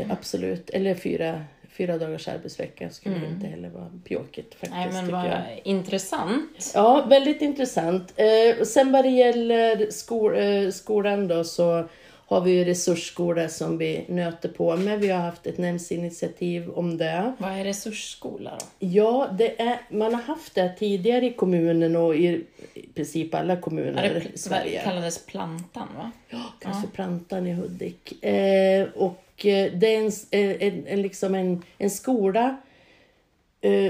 [0.08, 0.70] absolut.
[0.70, 4.72] Eller fyra, fyra dagars arbetsvecka skulle inte heller vara pjåkigt faktiskt.
[4.72, 4.92] Mm.
[4.92, 5.32] Nej, men vad
[5.64, 6.72] intressant.
[6.74, 8.12] Ja, väldigt intressant.
[8.16, 11.88] Eh, och sen vad det gäller skol, eh, skolan då så
[12.32, 15.00] har vi ju resursskola som vi nöter på med.
[15.00, 17.32] Vi har haft ett nämndsinitiativ om det.
[17.38, 18.66] Vad är resursskola då?
[18.78, 23.54] Ja, det är, man har haft det tidigare i kommunen och i, i princip alla
[23.54, 24.80] Ja, kommuner det i Sverige.
[24.84, 26.10] kallades plantan, va?
[26.28, 28.24] Ja, kanske Plantan i Hudik.
[28.24, 32.56] Eh, och eh, det är en, eh, en, en, liksom en, en skola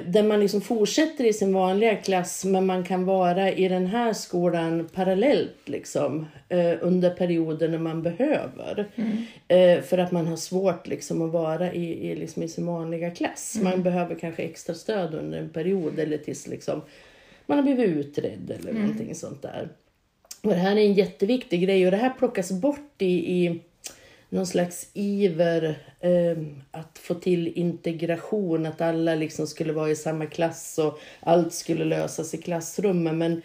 [0.06, 4.12] där man liksom fortsätter i sin vanliga klass men man kan vara i den här
[4.12, 8.90] skolan parallellt liksom, eh, under perioder när man behöver.
[9.48, 13.11] Eh, för att man har svårt liksom, att vara i, i, liksom, i sin vanliga
[13.11, 13.58] klass.
[13.62, 16.82] Man behöver kanske extra stöd under en period eller tills liksom,
[17.46, 19.68] man har blivit utredd eller någonting sånt där.
[20.42, 23.61] Och det här är en jätteviktig grej och det här plockas bort i, i
[24.32, 30.26] någon slags iver eh, att få till integration, att alla liksom skulle vara i samma
[30.26, 33.18] klass och allt skulle lösas i klassrummen.
[33.18, 33.42] Men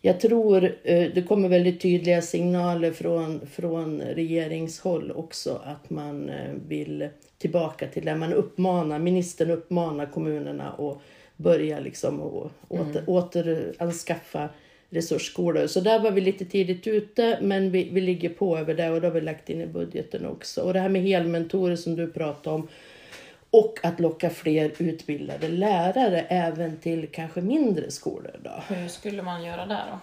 [0.00, 6.52] jag tror eh, det kommer väldigt tydliga signaler från, från regeringshåll också att man eh,
[6.68, 8.16] vill tillbaka till det.
[8.16, 10.98] Man uppmanar, ministern uppmanar kommunerna att
[11.36, 14.48] börja liksom och åter, återanskaffa
[14.92, 15.66] resursskolor.
[15.66, 19.00] Så där var vi lite tidigt ute men vi, vi ligger på över det och
[19.00, 20.60] det har vi lagt in i budgeten också.
[20.62, 22.68] Och det här med helmentorer som du pratade om
[23.50, 28.74] och att locka fler utbildade lärare även till kanske mindre skolor då.
[28.74, 29.98] Hur skulle man göra där då?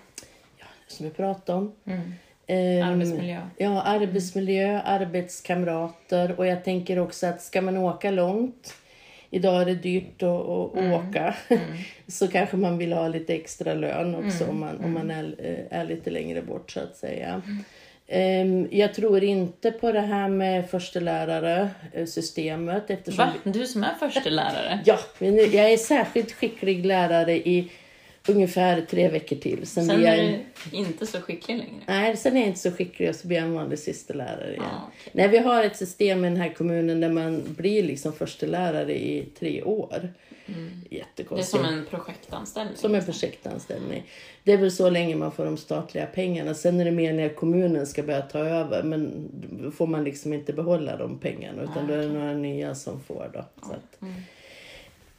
[0.88, 1.72] Som vi pratade om.
[1.86, 2.14] Mm.
[2.48, 3.42] Ehm, Arbetsmiljö.
[3.58, 8.74] Ja, arbetsmiljö, arbetskamrater och jag tänker också att ska man åka långt
[9.32, 11.36] Idag är det dyrt att, att åka.
[12.08, 15.36] Så kanske man vill ha lite extra lön också om man, om man är,
[15.70, 17.42] är lite längre bort så att säga.
[18.08, 23.34] Ehm, Jag tror inte på det här med förstelärare eh, systemet eftersom Va?
[23.44, 24.80] Du som är förstelärare?
[24.86, 25.00] Ja,
[25.54, 27.72] jag är särskilt skicklig lärare i
[28.32, 29.68] ungefär tre veckor till.
[29.68, 30.40] Sen, Sen jag är en,
[30.72, 31.84] du inte så skicklig längre.
[31.88, 34.64] nej, sen är jag inte så skicklig och så blir jag en vanlig systelärare igen.
[34.72, 35.12] Ja, okej.
[35.14, 39.26] Nej, vi har ett system i den här kommunen där man blir liksom förstelärare i
[39.40, 40.14] tre år.
[40.48, 40.70] Mm.
[40.90, 41.50] Det är Jättekonstigt.
[41.50, 42.76] som en projektanställning.
[42.78, 44.04] Som en projektanställning.
[44.44, 46.54] Det är väl så länge man får de statliga pengarna.
[46.54, 49.30] Sen är det meningen att kommunen ska börja ta över men
[49.64, 53.00] då får man liksom inte behålla de pengarna utan då är det några nya som
[53.04, 53.46] får då.
[53.68, 54.14] Så att, Mm.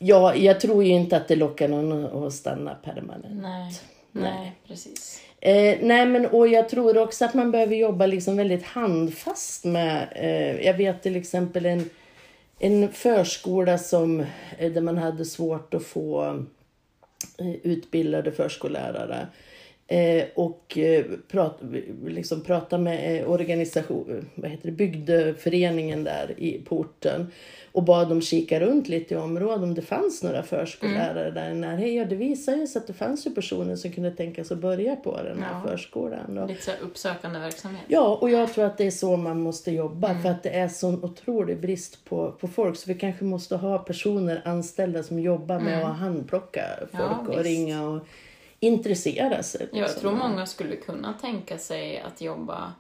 [0.03, 3.43] Ja, jag tror ju inte att det lockar någon att stanna permanent.
[3.43, 3.75] Nej,
[4.13, 5.23] nej, precis.
[5.41, 10.09] Eh, nej men och jag tror också att man behöver jobba liksom väldigt handfast med,
[10.17, 11.91] eh, jag vet till exempel en,
[12.59, 14.21] en förskola som,
[14.59, 16.25] eh, där man hade svårt att få
[17.39, 19.27] eh, utbildade förskollärare.
[19.93, 21.59] Eh, och eh, prat,
[22.05, 27.27] liksom prata med eh, organisation, vad heter det, bygdeföreningen där i porten
[27.73, 31.35] och bad dem kika runt lite i området om det fanns några förskollärare mm.
[31.35, 31.95] där i närheten.
[31.95, 34.97] Ja, det visade sig att det fanns ju personer som kunde tänka sig att börja
[34.97, 35.71] på den här ja.
[35.71, 36.39] förskolan.
[36.39, 37.83] Och, lite så uppsökande verksamhet.
[37.89, 40.23] Ja, och jag tror att det är så man måste jobba mm.
[40.23, 43.79] för att det är sån otrolig brist på, på folk så vi kanske måste ha
[43.79, 45.91] personer anställda som jobbar med mm.
[45.91, 47.45] att handplocka folk ja, och visst.
[47.45, 48.07] ringa och
[48.61, 49.61] intressera sig.
[49.61, 49.79] Liksom.
[49.79, 52.73] Jag tror många skulle kunna tänka sig att jobba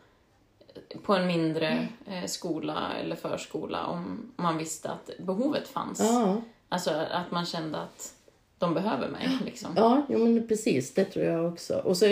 [1.02, 2.28] på en mindre mm.
[2.28, 6.00] skola eller förskola om man visste att behovet fanns.
[6.00, 6.40] Ja.
[6.68, 8.14] Alltså att man kände att
[8.58, 9.28] de behöver mig.
[9.44, 9.70] Liksom.
[9.76, 10.94] Ja, jo, men precis.
[10.94, 11.74] Det tror jag också.
[11.74, 12.06] Och så,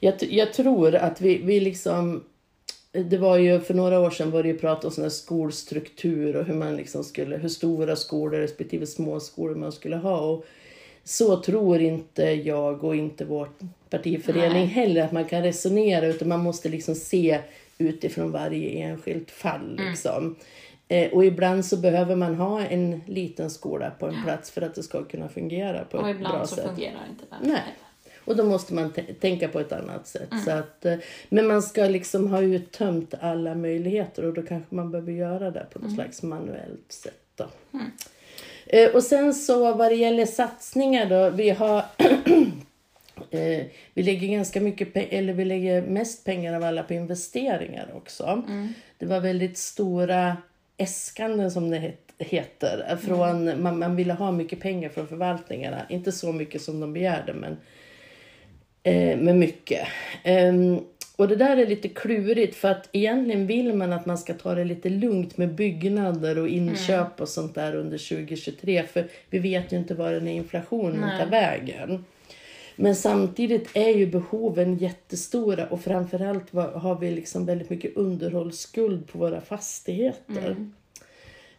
[0.00, 2.24] jag, jag tror att vi, vi liksom...
[2.92, 6.44] Det var ju för några år sedan var det ju prat om sån skolstruktur och
[6.44, 10.20] hur man liksom skulle, hur stora skolor respektive små skolor man skulle ha.
[10.20, 10.44] Och
[11.04, 13.48] så tror inte jag och inte vår
[13.90, 14.66] partiförening Nej.
[14.66, 17.40] heller att man kan resonera utan man måste liksom se
[17.78, 19.78] utifrån varje enskilt fall.
[19.78, 19.90] Mm.
[19.90, 20.36] Liksom.
[20.88, 24.74] Eh, och ibland så behöver man ha en liten skola på en plats för att
[24.74, 26.58] det ska kunna fungera på och ett bra sätt.
[26.58, 27.48] Och ibland så fungerar inte det.
[27.48, 27.76] Nej.
[28.24, 30.32] Och då måste man tänka på ett annat sätt.
[30.32, 30.44] Mm.
[30.44, 30.96] Så att, eh,
[31.28, 35.66] men man ska liksom ha uttömt alla möjligheter och då kanske man behöver göra det
[35.72, 35.96] på något mm.
[35.96, 37.14] slags manuellt sätt.
[37.36, 37.46] Då.
[38.72, 41.84] Eh, och sen så vad det gäller satsningar då, vi har
[43.30, 48.42] Eh, vi lägger ganska mycket eller vi lägger mest pengar av alla på investeringar också.
[48.48, 48.68] Mm.
[48.98, 50.36] Det var väldigt stora
[50.76, 52.98] äskanden som det heter.
[53.02, 53.62] Från, mm.
[53.62, 55.86] man, man ville ha mycket pengar från förvaltningarna.
[55.88, 57.56] Inte så mycket som de begärde men,
[58.82, 59.88] eh, men mycket.
[60.24, 60.86] Um,
[61.22, 64.54] och det där är lite klurigt för att egentligen vill man att man ska ta
[64.54, 67.12] det lite lugnt med byggnader och inköp mm.
[67.18, 71.26] och sånt där under 2023 för vi vet ju inte var den här inflationen tar
[71.26, 72.04] vägen.
[72.76, 79.18] Men samtidigt är ju behoven jättestora och framförallt har vi liksom väldigt mycket underhållsskuld på
[79.18, 80.50] våra fastigheter.
[80.50, 80.72] Mm.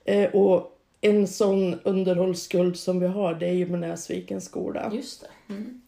[0.05, 4.91] Eh, och en sån underhållsskuld som vi har det är ju Näsvikens skola.
[4.95, 5.25] Just.
[5.49, 5.81] Mm.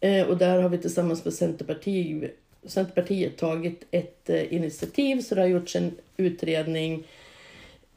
[0.00, 5.40] Eh, och där har vi tillsammans med Centerpartiet, Centerpartiet tagit ett eh, initiativ så det
[5.40, 7.06] har gjorts en utredning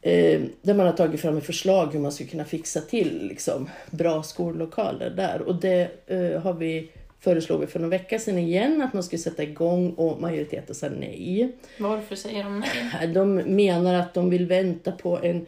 [0.01, 3.69] eh, där man har tagit fram ett förslag hur man ska kunna fixa till liksom,
[3.91, 5.41] bra skollokaler där.
[5.41, 6.89] Och det eh, har vi
[7.25, 10.89] föreslog vi för några veckor sedan igen att man skulle sätta igång och majoriteten sa
[10.89, 11.51] nej.
[11.79, 13.07] Varför säger de nej?
[13.07, 15.45] De menar att de vill vänta på en,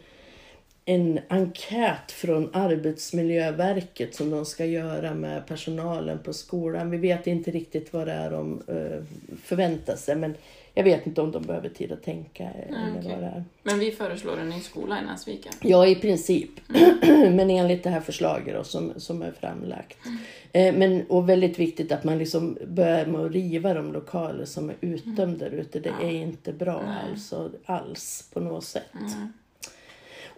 [0.88, 6.90] en enkät från Arbetsmiljöverket som de ska göra med personalen på skolan.
[6.90, 9.02] Vi vet inte riktigt vad det är de uh,
[9.44, 10.34] förväntar sig men
[10.74, 12.44] jag vet inte om de behöver tid att tänka.
[12.44, 13.12] eller okay.
[13.12, 13.44] vad det är.
[13.62, 15.52] Men vi föreslår en ny skola i Näsviken?
[15.60, 16.50] Ja, i princip.
[16.74, 17.36] Mm.
[17.36, 19.98] men enligt det här förslaget då, som, som är framlagt.
[20.06, 20.18] Mm.
[20.52, 24.70] Eh, men, och väldigt viktigt att man liksom börjar med att riva de lokaler som
[24.70, 25.38] är utdömda mm.
[25.38, 25.80] där ute.
[25.80, 26.08] Det ja.
[26.08, 28.94] är inte bra alltså, alls på något sätt.
[28.94, 29.32] Mm.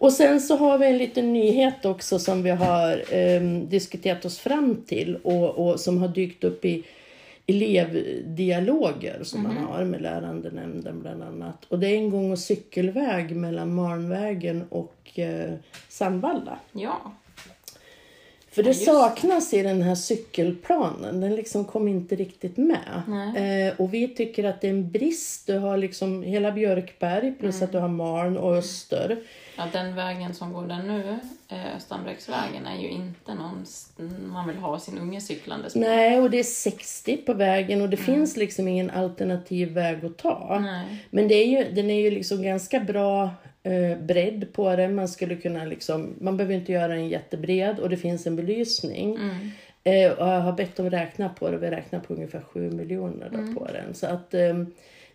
[0.00, 4.38] Och sen så har vi en liten nyhet också som vi har eh, diskuterat oss
[4.38, 6.84] fram till och, och som har dykt upp i
[7.46, 9.54] elevdialoger som mm.
[9.54, 9.72] man mhm.
[9.72, 11.64] har med lärandenämnden bland annat.
[11.64, 15.54] Och det är en gång och cykelväg mellan Marnvägen och eh,
[15.88, 16.58] Sandvalla.
[16.72, 17.12] Ja.
[18.52, 21.20] För det saknas i den här cykelplanen.
[21.20, 23.02] Den liksom kom inte riktigt med.
[23.36, 25.46] Eh, och vi tycker att det är en brist.
[25.46, 27.64] Du har liksom hela Björkberg plus mm.
[27.64, 29.18] att du har Marn och Öster.
[29.56, 33.66] Ja, den vägen som går där nu, eh, Östanbräcksvägen, är ju inte någon
[34.32, 35.78] man vill ha sin unge cyklande på.
[35.78, 38.06] Nej, och det är 60 på vägen och det mm.
[38.06, 40.58] finns liksom ingen alternativ väg att ta.
[40.62, 41.06] Nej.
[41.10, 43.30] Men det är ju, den är ju liksom ganska bra
[43.62, 44.94] eh, bredd på den.
[44.94, 49.16] Man skulle kunna liksom, man behöver inte göra den jättebred och det finns en belysning.
[49.16, 49.50] Mm.
[49.84, 51.56] Eh, och jag har bett dem räkna på det.
[51.56, 53.54] Vi räknar på ungefär 7 miljoner mm.
[53.54, 53.94] på den.
[53.94, 54.54] Så att eh,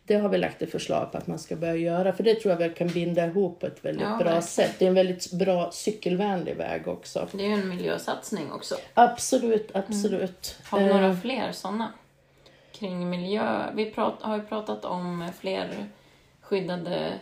[0.07, 2.13] det har vi lagt ett förslag på att man ska börja göra.
[2.13, 4.41] För det tror jag vi kan binda ihop på ett väldigt ja, bra verkligen.
[4.41, 4.75] sätt.
[4.79, 7.27] Det är en väldigt bra cykelvänlig väg också.
[7.31, 8.75] Det är ju en miljösatsning också.
[8.93, 10.57] Absolut, absolut.
[10.59, 10.65] Mm.
[10.69, 11.19] Har vi några eh.
[11.19, 11.93] fler sådana?
[12.71, 13.71] Kring miljö.
[13.73, 15.67] Vi prat, har ju pratat om fler
[16.41, 17.13] skyddade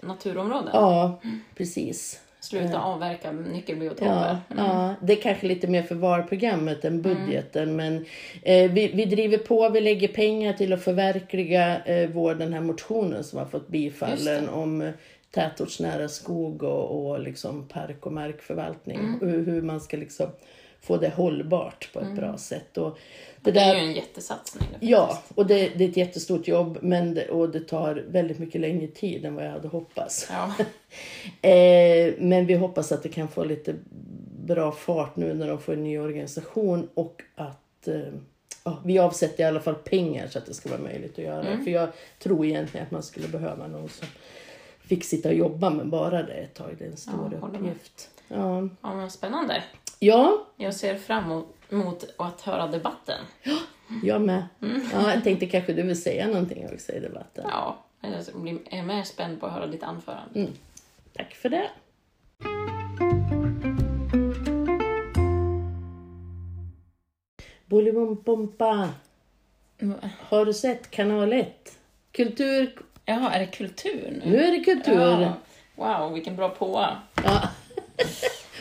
[0.00, 0.70] naturområden.
[0.72, 1.20] Ja,
[1.54, 2.20] precis.
[2.40, 4.06] Sluta avverka nyckelbiotoper.
[4.06, 4.64] Ja, mm.
[4.64, 7.62] ja, det är kanske lite mer för VAR-programmet än budgeten.
[7.62, 7.76] Mm.
[7.76, 8.04] Men
[8.42, 12.60] eh, vi, vi driver på, vi lägger pengar till att förverkliga eh, vår, den här
[12.60, 14.90] motionen som har fått bifallen om eh,
[15.30, 18.98] tätortsnära skog och, och liksom park och markförvaltning.
[18.98, 19.20] Mm.
[19.20, 20.26] Hur, hur man ska liksom
[20.80, 22.16] få det hållbart på ett mm.
[22.16, 22.78] bra sätt.
[22.78, 22.98] Och
[23.40, 24.68] det, det är ju en jättesatsning.
[24.80, 28.60] Ja, och det, det, är ett jättestort jobb men det, och det tar väldigt mycket
[28.60, 30.30] längre tid än vad jag hade hoppats.
[30.30, 30.54] Ja.
[31.48, 33.74] eh, men vi hoppas att det kan få lite
[34.46, 38.00] bra fart nu när de får en ny organisation och att eh,
[38.64, 41.46] ja, vi avsätter i alla fall pengar så att det ska vara möjligt att göra
[41.46, 41.64] Mm.
[41.64, 44.08] För jag tror egentligen att man skulle behöva någon som
[44.80, 46.74] fick sitta och jobba med bara det ett tag.
[46.78, 48.10] Det är en stor Ja, uppgift.
[48.28, 48.68] Ja.
[48.82, 49.62] Ja, men spännande.
[49.98, 53.18] Ja, Jag ser fram emot- att höra debatten.
[54.02, 54.44] jag med.
[54.62, 54.82] Mm.
[54.92, 57.46] Ja, jag tänkte kanske du vill säga någonting också i debatten.
[57.50, 58.10] Ja, jag
[58.70, 60.40] är mer spänd på att höra ditt anförande.
[60.40, 60.52] Mm.
[61.16, 61.70] Tack för det.
[67.66, 68.88] Bolibompa.
[69.78, 69.98] Mm.
[70.28, 71.78] Har du sett kanal 1?
[72.12, 72.78] Kultur...
[73.04, 74.30] Jaha, är det kultur nu?
[74.30, 75.20] Nu är det kultur.
[75.20, 75.32] Ja.
[75.74, 76.96] Wow, vilken bra påa.
[77.24, 77.48] Ja.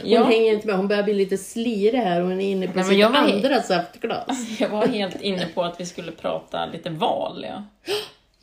[0.06, 2.68] Hon Ja, hänger inte med, hon börjar bli lite slirig här och hon är inne
[2.68, 4.60] på Nej, sitt jag var andra saftglas.
[4.60, 7.46] jag var helt inne på att vi skulle prata lite val.
[7.50, 7.63] Ja.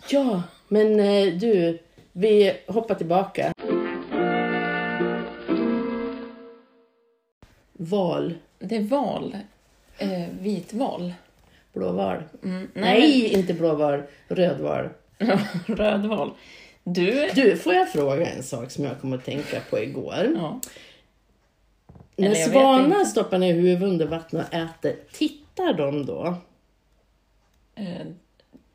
[0.09, 1.79] Ja, men eh, du,
[2.13, 3.53] vi hoppar tillbaka.
[7.73, 8.35] Val.
[8.59, 9.37] Det är val.
[9.99, 10.09] Eh,
[10.41, 11.13] vitval.
[11.73, 12.23] Blåval.
[12.45, 14.03] Mm, Nej, inte blåval.
[14.29, 14.89] Rödval.
[15.67, 16.31] Rödval.
[16.85, 17.31] Du...
[17.35, 20.33] Du, får jag fråga en sak som jag kom att tänka på igår?
[20.37, 20.61] Ja.
[22.17, 26.35] När svanar stoppar ner huvudet under vattnet och äter, tittar de då?
[27.75, 28.07] Eh,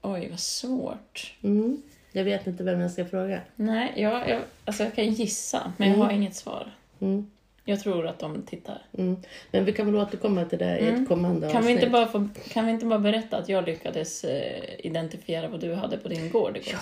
[0.02, 1.34] oj, vad svårt.
[1.44, 1.82] Mm.
[2.12, 3.42] Jag vet inte vem jag ska fråga.
[3.56, 6.72] Nej, jag, jag, alltså jag kan gissa, men jag har inget svar.
[7.00, 7.32] Mm.
[7.66, 8.82] Jag tror att de tittar.
[8.98, 9.18] Mm.
[9.52, 11.02] Men vi kan väl återkomma till det i Mm.
[11.04, 11.76] ett kommande Kan vi, avsnitt.
[11.76, 15.74] inte bara få, kan vi inte bara berätta att jag lyckades eh, identifiera vad du
[15.74, 16.80] hade på din gård igår?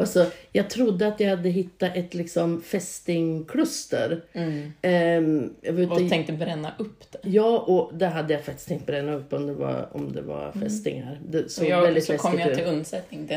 [0.00, 4.20] Alltså, jag trodde att jag hade hittat ett liksom fästingkluster.
[4.32, 4.72] Mm.
[4.82, 7.18] Ehm, ute Och tänkte bränna upp det.
[7.22, 10.52] Ja, och det hade jag faktiskt tänkt bränna upp om det var, om det var
[10.52, 11.20] fästingar.
[11.28, 13.28] Det såg Och jag, väldigt så kom jag till undsättning.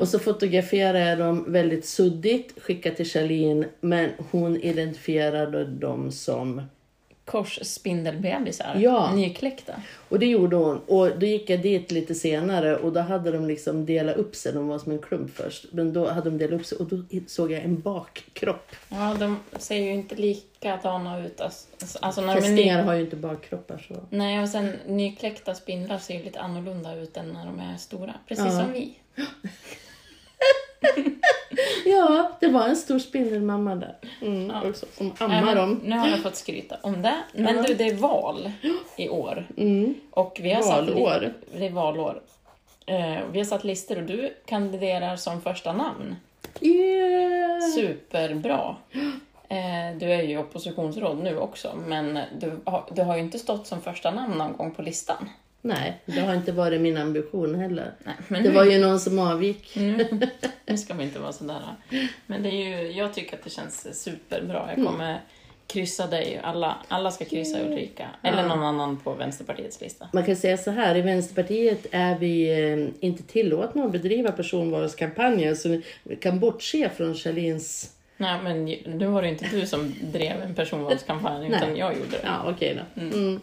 [0.00, 6.62] Och så fotograferade jag dem väldigt suddigt, skickade till Charlene, men hon identifierade dem som...
[7.24, 9.14] Korsspindelbebisar, Ja.
[9.14, 9.72] nykläckta.
[10.08, 10.78] Och det gjorde hon.
[10.86, 14.52] Och då gick jag dit lite senare och då hade de liksom delat upp sig.
[14.52, 15.66] De var som en klump först.
[15.72, 18.70] Men då hade de delat upp sig och då såg jag en bakkropp.
[18.88, 21.40] Ja, de ser ju inte likadana ut.
[21.40, 22.82] Alltså, alltså när Fästingar ny...
[22.86, 23.94] har ju inte bakkroppar så.
[24.10, 28.14] Nej, och sen nykläckta spindlar ser ju lite annorlunda ut än när de är stora.
[28.28, 28.50] Precis Ja.
[28.60, 28.94] som vi.
[31.84, 33.96] Ja, det var en stor spindelmamma där.
[34.22, 34.68] Mm, Ja.
[34.68, 35.80] också, som ammar dem.
[35.84, 37.16] Nu har jag fått skryta om det.
[37.34, 37.62] Men Ja.
[37.62, 38.50] du, det är val
[38.96, 39.46] i år.
[39.56, 39.94] Mm.
[40.10, 41.32] Och vi har Valår.
[41.58, 42.22] det är valår.
[42.86, 46.16] Eh, vi har satt listor och du kandiderar som första namn.
[46.60, 47.60] Yeah.
[47.74, 48.76] Superbra.
[49.48, 53.66] Eh, du är ju oppositionsråd nu också, men du har, du har ju inte stått
[53.66, 55.28] som första namn någon gång på listan.
[55.64, 57.92] Nej, det har inte varit min ambition heller.
[58.04, 59.76] Nej, men Det nu, var ju någon som avgick.
[59.76, 60.08] nu,
[60.66, 61.60] nu ska vi inte vara sådär.
[62.26, 64.70] Men det är ju, jag tycker att det känns superbra.
[64.76, 65.20] Jag kommer
[65.66, 66.40] kryssa dig.
[66.44, 68.08] Alla, alla ska kryssa Ulrika.
[68.22, 70.08] Eller någon annan på Vänsterpartiets lista.
[70.12, 75.54] Man kan säga så här, i Vänsterpartiet är vi eh, inte tillåtna att bedriva personvalskampanjer
[75.54, 75.68] så
[76.02, 77.92] vi kan bortse från Charlins...
[78.16, 78.64] Nej, men
[78.98, 82.20] nu var det inte du som drev en personvalskampanj, utan jag gjorde det.
[82.24, 83.00] Ja, okej då.
[83.02, 83.40] Mm.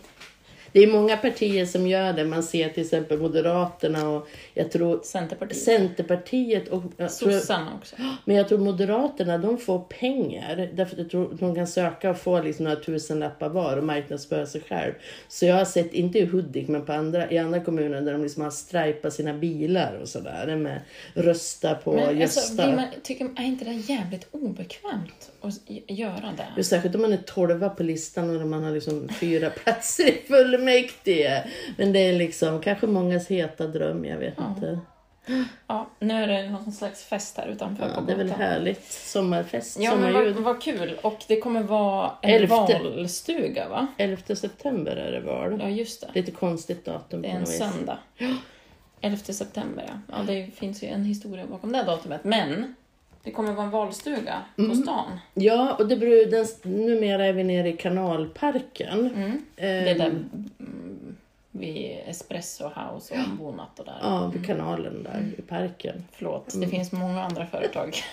[0.71, 2.25] Det är många partier som gör det.
[2.25, 5.61] Man ser till exempel Moderaterna och jag tror Centerpartiet.
[5.61, 7.95] Centerpartiet och Sossarna också.
[8.25, 12.41] Men jag tror Moderaterna de får pengar därför jag tror de kan söka och få
[12.41, 14.93] liksom några tusenlappar var och marknadsföra sig själv.
[15.27, 18.23] Så jag har sett, inte i Hudik men på andra, i andra kommuner där de
[18.23, 20.81] liksom har stripat sina bilar och sådär med
[21.13, 22.75] rösta på Men alltså, Gösta.
[22.75, 26.47] man, tycker, är inte det jävligt obekvämt att göra det?
[26.57, 30.11] Ja, Särskilt om man är tolva på listan och man har liksom fyra platser i
[30.27, 31.43] fullmäktige.
[31.77, 34.79] Men det är liksom kanske mångas heta dröm, jag vet inte.
[35.67, 38.91] Ja, nu är det någon slags fest här utanför Ja, på det är väl härligt.
[38.91, 40.35] Sommarfest, Ja, men vad, sommarljud.
[40.37, 40.97] vad kul.
[41.03, 42.79] Och det kommer vara en Elfte.
[42.83, 43.87] valstuga, va?
[43.97, 45.57] 11 september är det val.
[45.61, 46.07] Ja, just det.
[46.13, 47.97] Lite konstigt datum Det är en söndag.
[49.01, 50.15] 11 september, ja.
[50.17, 50.23] ja.
[50.27, 52.23] Det finns ju en historia bakom det datumet.
[52.23, 52.75] Men
[53.23, 54.69] det kommer vara en valstuga Mm.
[54.69, 55.19] på stan.
[55.33, 56.45] Ja, och det beror, den,
[56.85, 59.11] numera är vi nere i kanalparken.
[59.15, 59.41] Mm.
[59.55, 61.15] Det Ehm, är där mm,
[61.51, 63.97] vid Espresso House och Bonat och där.
[64.01, 66.03] Ja, vid kanalen där i parken.
[66.11, 66.65] Förlåt, Mm.
[66.69, 67.95] det finns många andra företag.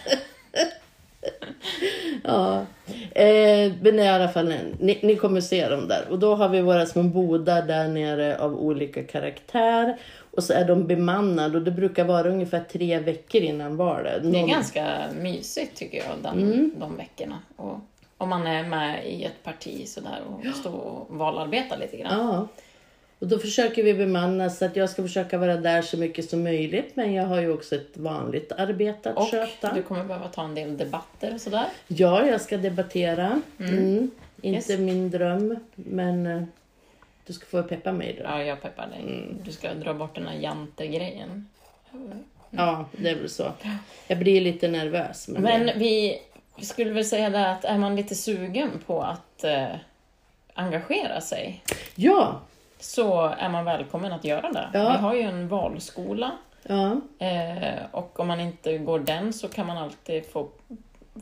[2.24, 2.66] Ja,
[3.14, 6.04] eh, men i alla fall, ni, ni kommer se dem där.
[6.10, 9.96] Och då har vi våra små bodar där nere av olika karaktär.
[10.36, 14.22] Och så är de bemannade och det brukar vara ungefär tre veckor innan valet.
[14.22, 14.86] Det är Någon- ganska
[15.20, 16.70] mysigt tycker jag, den, Mm.
[16.78, 17.38] de veckorna.
[17.56, 17.78] Och
[18.18, 22.18] om man är med i ett parti sådär och står och valarbetar lite grann.
[22.28, 22.48] Ja.
[23.18, 26.42] Och då försöker vi bemanna så att jag ska försöka vara där så mycket som
[26.42, 26.96] möjligt.
[26.96, 29.74] Men jag har ju också ett vanligt arbete att Och sköta.
[29.74, 31.66] du kommer behöva ta en del debatter och sådär.
[31.88, 33.40] Ja, jag ska debattera.
[33.60, 34.10] Mm.
[34.42, 34.78] Inte Yes.
[34.80, 36.42] min dröm, men eh,
[37.26, 38.24] Du ska få peppa mig då.
[38.24, 39.00] Ja, jag peppar dig.
[39.00, 39.38] Mm.
[39.44, 41.48] Du ska dra bort den här jantegrejen.
[42.50, 43.52] Ja, det är väl så.
[44.08, 45.28] Jag blir lite nervös.
[45.28, 46.18] Men, Men det, vi,
[46.56, 49.66] vi skulle väl säga det att är man lite sugen på att eh,
[50.54, 51.62] engagera sig
[51.94, 52.40] ja,
[52.78, 54.68] så är man välkommen att göra det.
[54.72, 54.90] Ja.
[54.92, 56.30] Vi har ju en valskola
[56.62, 60.48] ja, eh, och om man inte går den så kan man alltid få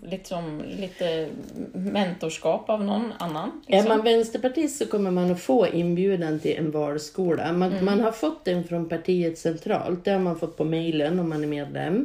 [0.03, 1.29] liksom, lite
[1.73, 3.63] mentorskap av någon annan.
[3.67, 3.89] Är Liksom.
[3.97, 7.53] man vänsterpartist så kommer man att få inbjudan till en valskola.
[7.53, 7.85] Man, Mm.
[7.85, 10.05] man har fått den från partiet centralt.
[10.05, 12.05] Det har man fått på mejlen om man är medlem.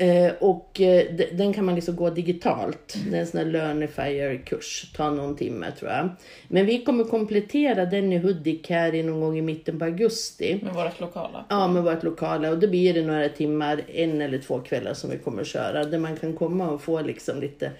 [0.00, 2.96] Eh, och eh, de- den kan man liksom gå digitalt.
[3.10, 4.92] Det är en sån här Learnifier-kurs.
[4.96, 6.08] Tar någon timme tror jag.
[6.48, 10.60] Men vi kommer komplettera den i Hudik här någon gång i mitten på augusti.
[10.62, 11.44] Med vårt lokala.
[11.48, 12.50] Ja, med vårt lokala.
[12.50, 15.84] Och då blir det några timmar, en eller två kvällar som vi kommer köra.
[15.84, 17.70] Där man kan komma och få liksom lite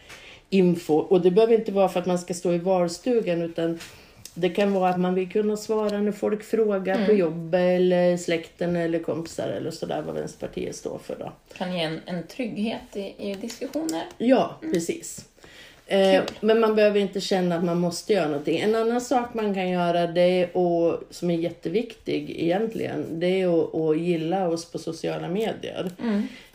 [0.51, 0.95] info.
[0.95, 3.79] Och det behöver inte vara för att man ska stå i valstugan utan
[4.35, 8.77] det kan vara att man vill kunna svara när folk frågar på jobbet eller släkten
[8.77, 11.33] eller kompisar eller sådär vad Vänsterpartiet står för då.
[11.59, 14.03] Kan ge en, en trygghet i, i diskussioner.
[14.19, 15.25] Ja, precis.
[15.91, 18.59] Eh, men man behöver inte känna att man måste göra någonting.
[18.59, 23.63] En annan sak man kan göra, det är och, som är jätteviktig egentligen, det är
[23.63, 25.91] att, att gilla oss på sociala medier.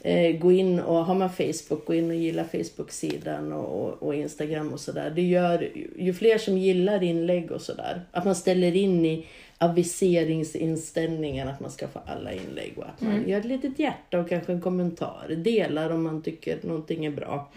[0.02, 4.16] Eh, gå in och, har man Facebook, gå in och gilla Facebook-sidan och, och, och
[4.16, 5.10] Instagram och sådär.
[5.16, 5.70] Det gör,
[6.00, 9.26] ju fler som gillar inlägg och sådär, att man ställer in i
[9.58, 14.30] aviseringsinställningen att man ska få alla inlägg och att man gör ett litet hjärta och
[14.30, 15.28] kanske en kommentar.
[15.38, 17.52] Delar om man tycker någonting är bra.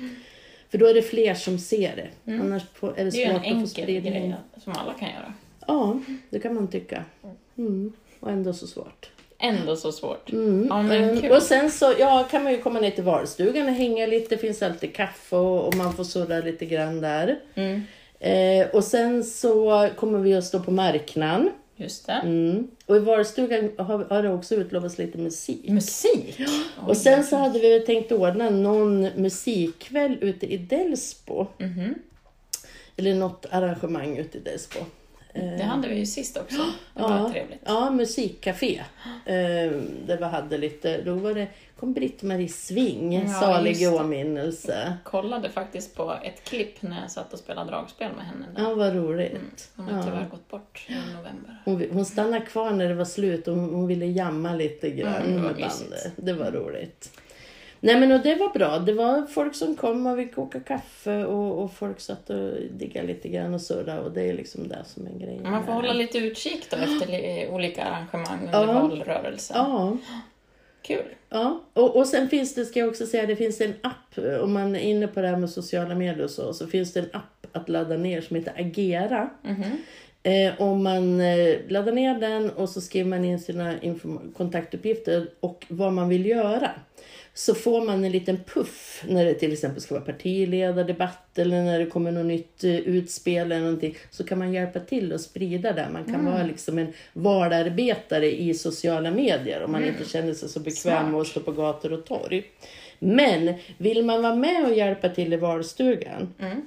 [0.70, 2.32] För då är det fler som ser det.
[2.32, 5.32] Annars får- är det Det är ju en enkel grej som alla kan göra.
[5.66, 6.00] Ja,
[6.30, 7.04] det kan man tycka.
[7.58, 7.92] Mm.
[8.20, 9.10] Och ändå så svårt.
[9.38, 10.32] Ändå så svårt.
[10.32, 10.66] Mm.
[10.70, 11.20] Ja, men Mm.
[11.20, 11.30] kul.
[11.32, 14.34] Och sen så ja, kan man ju komma ner till valstugan och hänga lite.
[14.34, 17.38] Det finns alltid kaffe och, och man får surra lite grann där.
[17.54, 17.82] Mm.
[18.20, 21.50] Eh, och sen så kommer vi att stå på marknaden.
[21.80, 22.12] Just det.
[22.12, 22.68] Mm.
[22.86, 25.68] Och i valstugan har, har det också utlovats lite musik.
[25.68, 26.40] Musik.
[26.76, 31.46] Och sen så hade vi tänkt ordna någon musikkväll ute i Delsbo.
[31.58, 31.94] Mhm.
[32.96, 34.78] Eller något arrangemang ute i Delsbo.
[35.40, 36.62] Det hade vi ju sist också.
[36.94, 37.60] Det var Ja, trevligt.
[37.64, 38.78] ja musikcafé.
[39.24, 39.34] Eh,
[40.06, 41.46] där vi hade lite, då var det,
[41.80, 43.88] kom Britt-Marie Sving, Ja, salig det.
[43.88, 44.96] åminnelse.
[45.04, 48.46] Kollade faktiskt på ett klipp när jag satt och spelade dragspel med henne.
[48.56, 49.70] Ja, vad roligt.
[49.76, 50.04] Hon har Ja.
[50.04, 51.62] tyvärr gått bort i november.
[51.64, 55.14] Hon, hon stannade kvar när det var slut och hon, hon ville jamma lite grann
[55.22, 56.12] Mm, med bandet.
[56.16, 57.10] Det var roligt.
[57.80, 58.78] Nej men och det var bra.
[58.78, 63.06] Det var folk som kom och vi kokade kaffe och, och folk satt och diggade
[63.06, 65.42] lite grann och surrade och det är liksom det som är grejen.
[65.50, 68.80] Man får hålla lite utkik då efter li- olika arrangemang under Ja.
[68.88, 69.56] valrörelsen.
[69.56, 69.96] Ja,
[70.82, 71.04] Kul.
[71.28, 71.60] ja.
[71.72, 74.76] Och, och sen finns det, ska jag också säga, det finns en app, om man
[74.76, 77.46] är inne på det här med sociala medier och så, så finns det en app
[77.52, 79.30] att ladda ner som heter Agera.
[79.42, 79.64] Mhm.
[80.22, 83.74] Eh, om man eh, laddar ner den och så skriver man in sina
[84.36, 86.70] kontaktuppgifter och vad man vill göra.
[87.34, 91.78] Så får man en liten puff när det till exempel ska vara partiledardebatt eller när
[91.78, 93.96] det kommer något nytt eh, utspel eller någonting.
[94.10, 95.88] Så kan man hjälpa till att sprida det.
[95.92, 100.60] Man kan vara liksom en valarbetare i sociala medier om man inte känner sig så
[100.60, 102.44] bekväm med att stå på gator och torg.
[102.98, 106.66] Men vill man vara med och hjälpa till i valstugan Mm.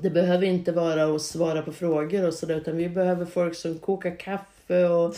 [0.00, 3.78] Det behöver inte vara att svara på frågor och sådär utan vi behöver folk som
[3.78, 5.14] kokar kaffe och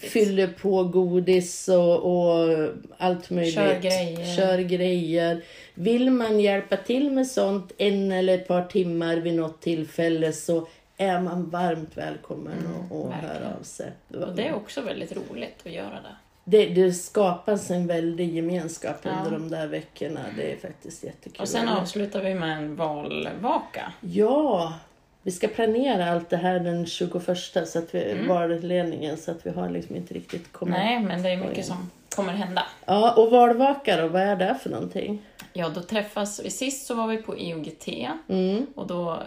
[0.00, 3.54] fyller på godis och, och allt möjligt.
[3.54, 4.36] Kör grejer.
[4.36, 5.42] Kör grejer.
[5.74, 10.68] Vill man hjälpa till med sånt en eller ett par timmar vid något tillfälle så
[10.96, 13.34] är man varmt välkommen att att Mm, verkligen.
[13.42, 13.92] höra av sig.
[14.14, 16.16] Och det är också väldigt roligt att göra det.
[16.48, 19.10] Det, det skapas en väldig gemenskap Ja.
[19.10, 20.20] under de där veckorna.
[20.36, 21.40] Det är faktiskt jättekul.
[21.40, 23.92] Och sen avslutar vi med en valvaka.
[24.00, 24.74] Ja,
[25.22, 27.22] vi ska planera allt det här den 21
[27.68, 30.74] så att vi, valledningen så att vi har liksom inte riktigt kommit...
[30.74, 32.66] Nej, men det är mycket som kommer hända.
[32.84, 35.22] Ja, och valvaka då, vad är det för någonting?
[35.52, 36.50] Ja, då träffas vi.
[36.50, 37.88] Sist så var vi på IOGT
[38.28, 39.18] Mm, och då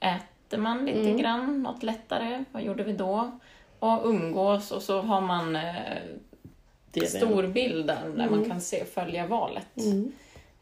[0.00, 2.44] äter man lite grann, något lättare.
[2.52, 3.38] Vad gjorde vi då?
[3.78, 5.74] Och umgås och så har man eh,
[7.00, 9.76] det där, där man kan se följa valet.
[9.76, 10.12] Mm.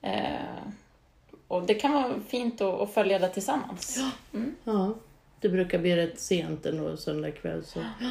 [0.02, 0.62] Eh,
[1.48, 3.98] och det kan vara fint att, att följa det tillsammans.
[4.64, 4.94] Ja,
[5.40, 7.64] det brukar bli rätt sent ändå söndag kväll.
[7.64, 7.78] Så.
[7.78, 8.10] Ja,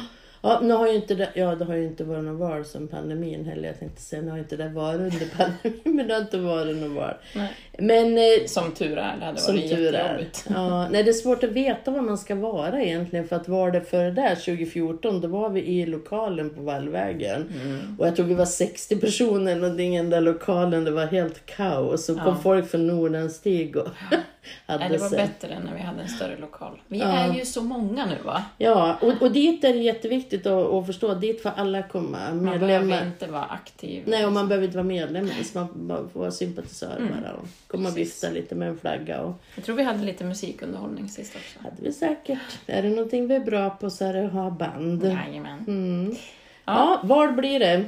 [0.62, 3.44] nu har ju inte det, ja, det har ju inte varit någon val sen pandemin
[3.44, 3.68] heller.
[3.68, 6.76] Jag tänkte säga, nu har inte det varit under pandemin, men det har inte varit
[6.76, 7.14] någon val.
[7.34, 7.48] Nej.
[7.78, 10.26] Men eh, Som tur är, det hade Som varit tur är.
[10.48, 13.28] Ja, nej, det är svårt att veta vad man ska vara egentligen.
[13.28, 17.52] För att var det före där, 2014, då var vi i lokalen på Vallvägen.
[17.64, 17.96] Mm.
[17.98, 20.84] Och jag tror vi var 60 personer någonting i den där lokalen.
[20.84, 22.08] Det var helt kaos.
[22.08, 22.40] Och kom Ja.
[22.42, 23.76] folk från Nordanstig.
[23.76, 23.88] Och
[24.66, 25.40] hade Nej, det var sett.
[25.40, 26.80] bättre när vi hade en större lokal.
[26.88, 27.06] Vi Ja.
[27.06, 28.44] är ju så många nu va?
[28.58, 31.14] Ja, och, och dit är det jätteviktigt att, att förstå.
[31.14, 32.18] Dit får alla komma.
[32.34, 33.06] Man behöver Medlemmar.
[33.06, 34.02] inte vara aktiv.
[34.06, 35.54] Nej, och man behöver inte vara medlem ens.
[35.54, 35.68] Man
[36.12, 37.08] får vara sympatisör Mm.
[37.22, 37.32] bara.
[37.32, 39.20] Och komma och vifta lite med en flagga.
[39.20, 41.58] Och, Jag tror vi hade lite musikunderhållning sist också.
[41.64, 42.38] hade vi säkert.
[42.66, 45.04] Är det någonting vi är bra på så är det att ha band.
[45.04, 45.64] Jajamän.
[45.68, 46.10] Mm.
[46.10, 46.18] Ja.
[46.64, 47.84] Ja, var blir det?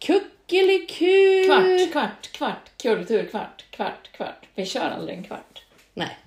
[0.00, 1.44] Kuckeliku!
[1.46, 2.70] Kvart, kvart, kvart.
[2.82, 4.46] Kulturkvart, kvart, kvart.
[4.54, 5.62] Vi kör aldrig en kvart.
[5.94, 6.18] Nej.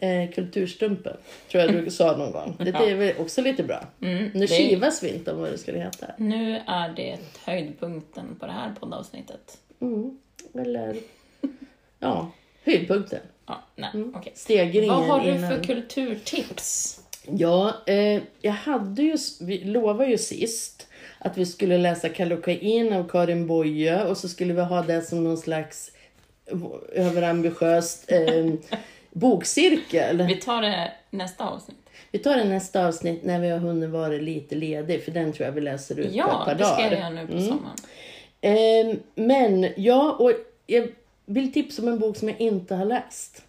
[0.00, 1.16] Eh, kulturstumpen,
[1.50, 2.56] tror jag du sa någon gång.
[2.58, 3.84] Det är väl också lite bra.
[4.02, 6.06] Mm, Nu det- kivas vi inte om vad det skulle heta.
[6.18, 9.58] Nu är det höjdpunkten på det här poddavsnittet.
[9.80, 10.18] Mm.
[10.54, 10.96] Eller,
[11.98, 12.30] ja,
[12.64, 13.20] höjdpunkten.
[13.46, 14.12] Ja, nej, Mm.
[14.16, 14.32] okej.
[14.36, 15.50] Stegringen Vad har du innan.
[15.50, 17.00] för kulturtips?
[17.28, 20.85] Ja, eh, jag hade ju, vi lovade ju sist
[21.26, 25.24] att vi skulle läsa Kallocain av Karin Boye och så skulle vi ha det som
[25.24, 25.90] någon slags
[26.92, 28.46] överambitiöst eh,
[29.12, 30.22] bokcirkel.
[30.22, 31.76] Vi tar det nästa avsnitt.
[32.10, 35.46] Vi tar det nästa avsnitt när vi har hunnit vara lite ledig för den tror
[35.46, 36.90] jag vi läser ut på Ja, ett par det ska dagar.
[36.90, 37.76] jag göra nu på sommaren.
[38.40, 40.32] Eh, men ja, och
[40.66, 40.88] jag
[41.26, 43.42] vill tipsa om en bok som jag inte har läst.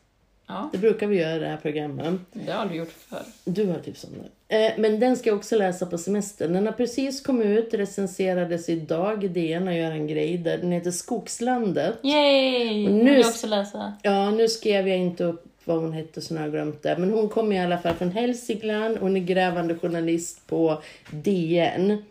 [0.48, 2.20] Ja, Det brukar vi göra i det här programmet.
[2.34, 3.24] det har du gjort förr.
[3.46, 4.30] Du har tips om den.
[4.50, 6.54] Eh, men den ska jag också läsa på semestern.
[6.54, 10.58] Den har precis kommit ut, recenserades idag i DN och gör en grej där.
[10.58, 11.96] Den heter Skogslandet.
[12.04, 12.86] Yay!
[12.88, 13.94] Och Nu nu- vill jag också läsa.
[14.04, 16.96] Ja, nu skrev jag inte upp vad hon hette så nu har jag glömt det.
[16.98, 18.98] Men hon kommer i alla fall från Hälsingland.
[18.98, 20.82] Hon är grävande journalist på
[21.12, 22.04] DN.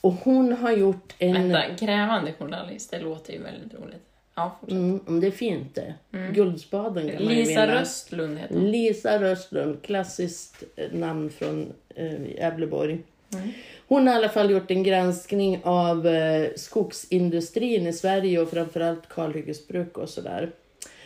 [0.00, 1.32] Och hon har gjort en...
[1.52, 4.02] Vänta, grävande journalist, det låter ju väldigt roligt.
[4.38, 4.58] Ja.
[4.70, 5.94] Mm, om det är fint det.
[6.32, 7.80] Guldspaden kan man ju Lisa vinna.
[7.80, 8.70] Röstlund heter hon.
[8.70, 12.98] Lisa Röstlund, klassiskt eh, namn från eh, Gävleborg.
[13.34, 13.48] Mm.
[13.88, 19.08] Hon har i alla fall gjort en granskning av eh, skogsindustrin i Sverige och framförallt
[19.08, 20.50] kalhyggesbruk och sådär.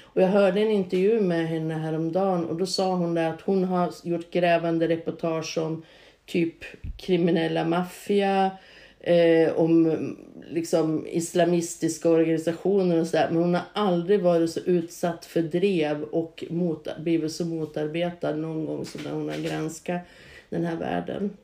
[0.02, 3.92] Och jag hörde en intervju med henne häromdagen och då sa hon att hon har
[4.02, 5.84] gjort grävande reportage om
[6.26, 6.64] typ
[6.96, 8.50] kriminella maffia,
[9.02, 10.16] eh, om
[10.48, 13.28] liksom islamistiska organisationer och sådär.
[13.30, 18.66] Men hon har aldrig varit så utsatt för drev och mot, blivit så motarbetad någon
[18.66, 20.00] gång som när hon har granskat
[20.48, 21.36] den här världen.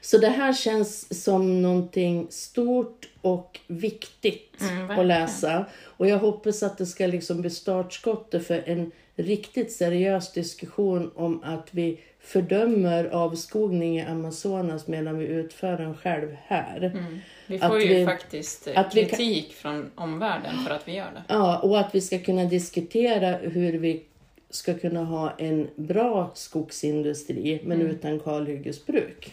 [0.00, 5.66] Så det här känns som någonting stort och viktigt Mm, att läsa.
[5.84, 11.42] Och jag hoppas att det ska liksom bli startskottet för en riktigt seriös diskussion om
[11.42, 12.00] att vi
[12.32, 16.76] fördömer avskogning i Amazonas medan vi utför den själv här.
[16.94, 17.18] Mm.
[17.46, 20.88] Vi Att får ju vi- faktiskt eh, att vi kan- kritik från omvärlden för att
[20.88, 21.22] vi gör det.
[21.28, 24.04] Ja, och att vi ska kunna diskutera hur vi
[24.50, 27.92] ska kunna ha en bra skogsindustri men Mm.
[27.92, 29.32] utan kalhyggesbruk.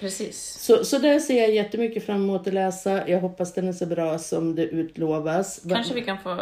[0.00, 0.38] Precis.
[0.60, 3.08] Så, så där ser jag jättemycket fram emot att läsa.
[3.08, 5.64] Jag hoppas den är så bra som det utlovas.
[5.64, 6.36] Va- Kanske vi kan få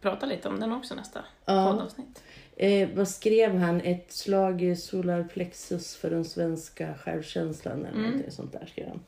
[0.00, 1.70] prata lite om den också nästa Ja.
[1.72, 2.22] poddavsnitt.
[2.60, 3.80] Eh, vad skrev han?
[3.80, 8.02] Ett slag i solarplexus för den svenska självkänslan eller Mm.
[8.10, 9.00] någonting sånt där skrev han.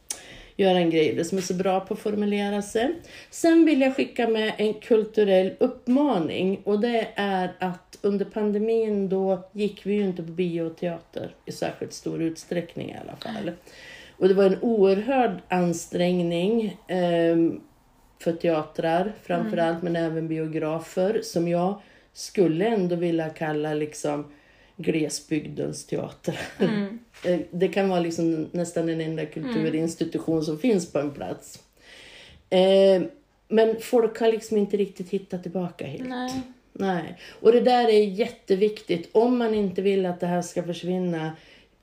[0.56, 2.94] Göra en grej det som är så bra på att formulera sig.
[3.30, 9.48] Sen vill jag skicka med en kulturell uppmaning och det är att under pandemin då
[9.52, 13.50] gick vi ju inte på bio och teater i särskilt stor utsträckning i alla fall.
[14.16, 17.60] Och det var en oerhörd ansträngning ehm,
[18.18, 21.80] för teatrar framförallt men även biografer som jag
[22.12, 24.32] skulle ändå vilja kalla liksom
[24.76, 26.40] glesbygdens teater.
[26.58, 26.98] Mm.
[27.24, 31.62] Eh, Det kan vara liksom nästan den enda kulturinstitution som finns på en plats.
[32.50, 33.02] Eh,
[33.48, 36.08] Men folk har liksom inte riktigt hittat tillbaka helt.
[36.08, 36.40] Nej.
[36.72, 37.18] Nej.
[37.40, 39.08] Och det där är jätteviktigt.
[39.12, 41.32] Om man inte vill att det här ska försvinna,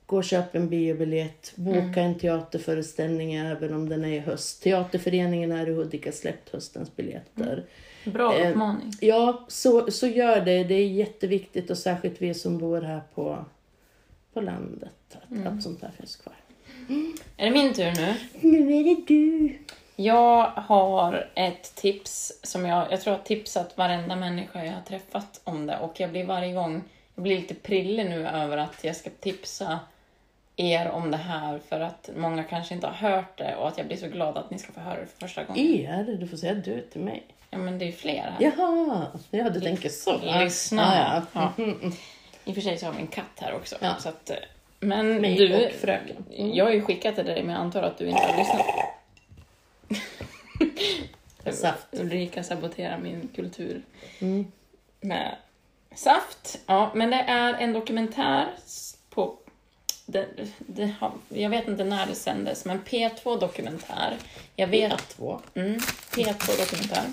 [0.06, 1.52] gå och köp en biobiljett.
[1.56, 4.64] Boka en teaterföreställning även om den är i höst.
[4.64, 7.64] Teaterföreningen här i Hudik har släppt höstens biljetter.
[8.06, 8.92] Bra Eh, uppmaning.
[9.02, 10.64] Ja, så, så gör det.
[10.64, 13.46] Det är jätteviktigt och särskilt vi som bor här på,
[14.34, 14.92] på landet.
[15.12, 16.34] Att, att sånt här finns kvar.
[17.38, 18.14] Är det min tur nu?
[18.42, 19.58] Nu är det du.
[19.96, 24.82] Jag har ett tips som jag, jag tror jag har tipsat varenda människa jag har
[24.82, 26.84] träffat om det och jag blir varje gång,
[27.16, 29.80] jag blir lite prillig nu över att jag ska tipsa
[30.56, 33.88] er om det här för att många kanske inte har hört det och att jag
[33.88, 35.66] blir så glad att ni ska få höra det för första gången.
[35.66, 36.18] Er?
[36.20, 37.24] Du får säga du till mig.
[37.58, 38.36] Ja men det är fler här.
[38.40, 40.40] Jaha, ja du tänker så.
[40.40, 40.82] Lyssna.
[40.96, 41.52] Ja, ja.
[41.58, 41.64] Ja.
[41.64, 41.94] Mm, mm.
[42.46, 43.76] I och för sig så har vi en katt här också.
[43.80, 43.96] Ja.
[44.00, 44.36] Så att, eh,
[44.80, 46.26] men Mig du, och fröken.
[46.38, 46.54] Mm.
[46.54, 48.66] jag har ju skickat till dig men jag antar att du inte har lyssnat.
[51.58, 51.88] Saft.
[51.92, 53.82] Ulrika saboterar min kultur
[54.20, 54.52] Mm.
[55.02, 55.36] med
[55.96, 56.60] saft.
[56.66, 58.48] Ja, men det är en dokumentär
[59.10, 59.38] på
[60.06, 60.28] det,
[60.58, 64.18] det har, jag vet inte när det sändes, men P2 Dokumentär.
[64.56, 65.40] Jag vet, P2.
[65.54, 65.78] Mm,
[66.12, 67.04] P2 Dokumentär.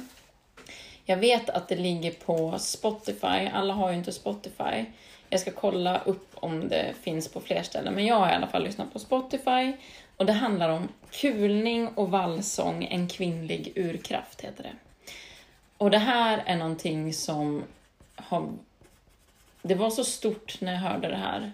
[1.05, 3.48] Jag vet att det ligger på Spotify.
[3.52, 4.84] Alla har ju inte Spotify.
[5.30, 8.46] Jag ska kolla upp om det finns på fler ställen, men jag har i alla
[8.46, 9.72] fall lyssnat på Spotify.
[10.16, 14.72] Och det handlar om kulning och vallsång, en kvinnlig urkraft, heter det.
[15.76, 17.62] Och det här är någonting som
[18.16, 18.52] har...
[19.62, 21.52] Det var så stort när jag hörde det här.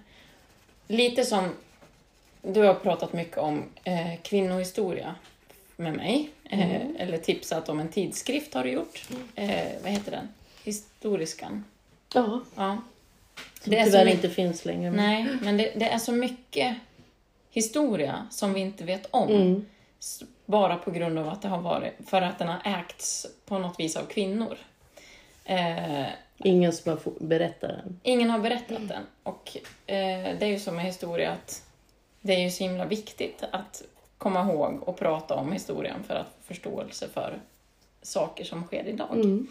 [0.87, 1.55] Lite som...
[2.43, 5.15] Du har pratat mycket om eh, kvinnohistoria
[5.77, 6.31] med mig.
[6.51, 9.09] Eh, eller tipsat om en tidskrift har du gjort.
[9.35, 10.29] Eh, vad heter den?
[10.65, 11.65] Historiskan.
[12.15, 12.79] Ja, Ja.
[13.63, 14.91] som Det är tyvärr inte finns längre.
[14.91, 16.77] Nej, men det, det är så mycket
[17.51, 19.29] historia som vi inte vet om.
[19.29, 19.67] Mm.
[20.47, 23.81] Bara på grund av att det har varit, för att den har ägts på något
[23.81, 24.57] vis av kvinnor.
[25.45, 26.05] Eh,
[26.45, 28.01] Ingen som har berättat den.
[28.03, 29.03] ingen har berättat den.
[29.23, 31.63] Och eh, det är ju så med historia att
[32.21, 33.83] det är ju så himla viktigt att
[34.21, 37.39] komma ihåg och prata om historien för att få förståelse för
[38.03, 39.09] saker som sker idag.
[39.15, 39.47] Mm.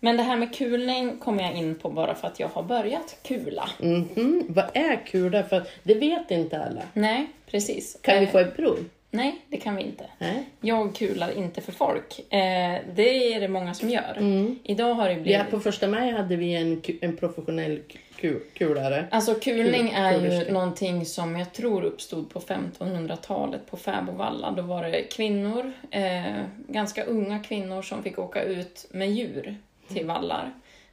[0.00, 3.16] Men det här med kulning kommer jag in på bara för att jag har börjat
[3.22, 3.68] kula.
[3.78, 4.44] Mhm.
[4.48, 5.42] Vad är kula?
[5.42, 6.82] För det vet inte alla.
[6.92, 7.98] Nej, precis.
[8.02, 8.78] Kan vi Eh, få ett prov?
[9.14, 10.04] Nej, det kan vi inte.
[10.18, 10.44] Nej.
[10.60, 12.18] Jag kular inte för folk.
[12.32, 14.14] Eh, det är det många som gör.
[14.16, 14.58] Mm.
[14.64, 15.50] Idag har det Ja, blivit...
[15.50, 17.80] på första maj hade vi en, en professionell
[18.20, 19.06] ku- kulare.
[19.10, 24.50] Alltså kulning Kul- är ju någonting som jag tror uppstod på 1500-talet på Fäbodvalla.
[24.50, 26.22] Då var det kvinnor, eh,
[26.68, 29.56] ganska unga kvinnor som fick åka ut med djur
[29.88, 30.52] till vallar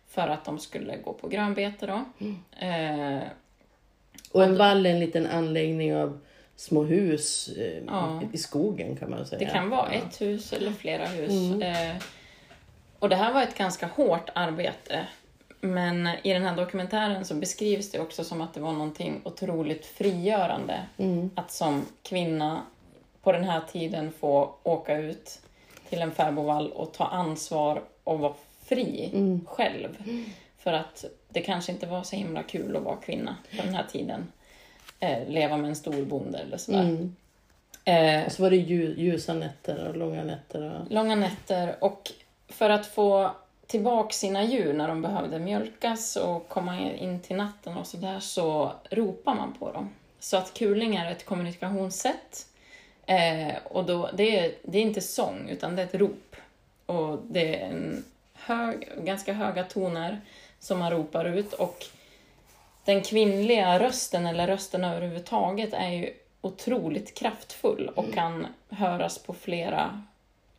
[0.10, 2.04] för att de skulle gå på grönbete då.
[2.66, 3.20] Eh,
[4.32, 6.20] Och en vall är en liten anläggning av
[6.60, 8.22] små hus eh, Ja.
[8.34, 9.40] i skogen kan man säga.
[9.40, 10.02] Det kan vara Ja.
[10.08, 11.62] ett hus eller flera hus.
[11.62, 11.96] Eh,
[13.00, 15.08] och det här var ett ganska hårt arbete.
[15.62, 19.86] Men i den här dokumentären så beskrivs det också som att det var någonting otroligt
[19.86, 20.86] frigörande.
[20.98, 21.30] Mm.
[21.36, 22.62] Att som kvinna
[23.24, 25.40] på den här tiden få åka ut
[25.90, 28.34] till en fäbodvall och ta ansvar och vara
[28.66, 29.46] fri Mm.
[29.46, 29.90] själv.
[30.58, 33.86] För att det kanske inte var så himla kul att vara kvinna på den här
[33.92, 34.32] tiden.
[35.00, 36.82] Eh, leva med en stor bonde eller sådär.
[36.84, 37.16] Mm.
[37.86, 40.62] Eh, Och så var det lju- ljusa nätter och långa nätter.
[40.82, 40.92] Och...
[40.92, 42.12] långa nätter och
[42.48, 43.32] för att få
[43.68, 48.72] tillbaka sina djur när de behövde mjölkas och komma in till natten och sådär så
[48.92, 49.90] ropar man på dem.
[50.20, 52.46] Så att kulning är ett kommunikationssätt
[53.06, 56.36] eh, och då, det, är, det är inte sång utan det är ett rop.
[56.86, 60.22] Och det är en hög, ganska höga toner
[60.60, 61.86] som man ropar ut och
[62.86, 66.10] den kvinnliga rösten eller rösten överhuvudtaget är ju
[66.42, 70.04] otroligt kraftfull och kan höras på flera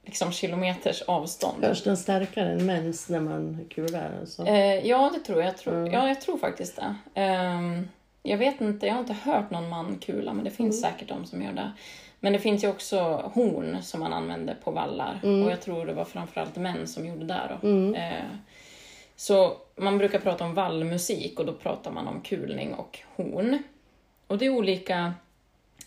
[0.04, 1.64] liksom, kilometers avstånd.
[1.64, 4.10] Hörs den starkare än mäns när man kular?
[4.20, 4.46] Alltså.
[4.46, 5.48] Eh, ja, det tror jag.
[5.48, 5.92] Jag tror, Mm.
[5.92, 6.94] Ja, jag tror faktiskt det.
[7.20, 7.88] Ehm,
[8.22, 10.92] jag vet inte, jag har inte hört någon man kula, men det finns Mm.
[10.92, 11.72] säkert de som gör det.
[12.22, 15.42] Men det finns ju också horn som man använder på vallar Mm.
[15.44, 17.68] och jag tror det var framförallt män som gjorde det då.
[17.68, 17.94] Mm.
[17.94, 18.24] Eh,
[19.20, 23.62] så man brukar prata om vallmusik och då pratar man om kulning och horn.
[24.26, 25.14] Och det är olika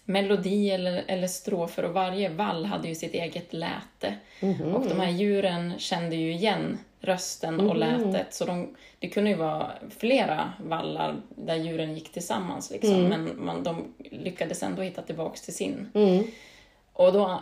[0.06, 4.16] melodi eller, eller strofer och varje vall hade ju sitt eget läte.
[4.40, 4.76] Mhm.
[4.76, 7.78] Och de här djuren kände ju igen rösten och Mhm.
[7.78, 8.34] lätet.
[8.34, 12.72] Så de, det kunde ju vara flera vallar där djuren gick tillsammans.
[12.72, 12.94] Liksom.
[12.96, 13.10] Mm.
[13.24, 15.90] Men man, de lyckades ändå hitta tillbaks till sin.
[16.94, 17.42] Och då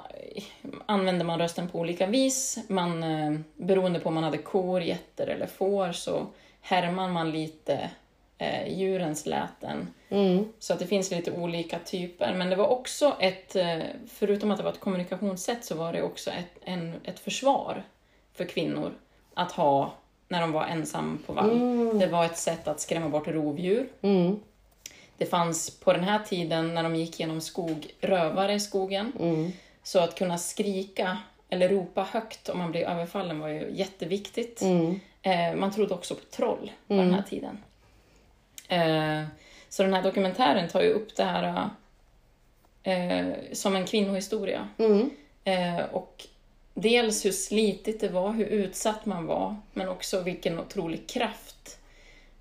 [0.86, 2.60] använde man rösten på olika vis.
[2.68, 6.26] Man, eh, beroende på om man hade kor, getter eller får så
[6.62, 7.90] härmar man lite
[8.38, 9.88] eh, djurens läten.
[10.10, 10.46] Mm.
[10.60, 12.34] Så att det finns lite olika typer.
[12.34, 16.02] Men det var också ett, eh, förutom att det var ett kommunikationssätt, så var det
[16.02, 17.84] också ett, en, ett försvar
[18.34, 18.94] för kvinnor
[19.34, 19.94] att ha
[20.28, 21.52] när de var ensam på vall.
[21.52, 22.00] Mm.
[22.00, 23.90] Det var ett sätt att skrämma bort rovdjur.
[24.02, 24.40] Mm.
[25.22, 29.12] Det fanns på den här tiden, när de gick genom skog, rövare i skogen.
[29.20, 29.52] Mm.
[29.84, 31.18] Så att kunna skrika
[31.50, 34.62] eller ropa högt om man blev överfallen var ju jätteviktigt.
[34.62, 35.00] Mm.
[35.22, 37.58] Eh, man trodde också på troll på den här tiden.
[38.68, 39.28] Eh,
[39.70, 41.70] så den här dokumentären tar ju upp det här
[42.84, 44.68] eh, som en kvinnohistoria.
[44.78, 45.10] Mm.
[45.44, 46.28] Eh, och
[46.74, 51.78] dels hur slitigt det var, hur utsatt man var, men också vilken otrolig kraft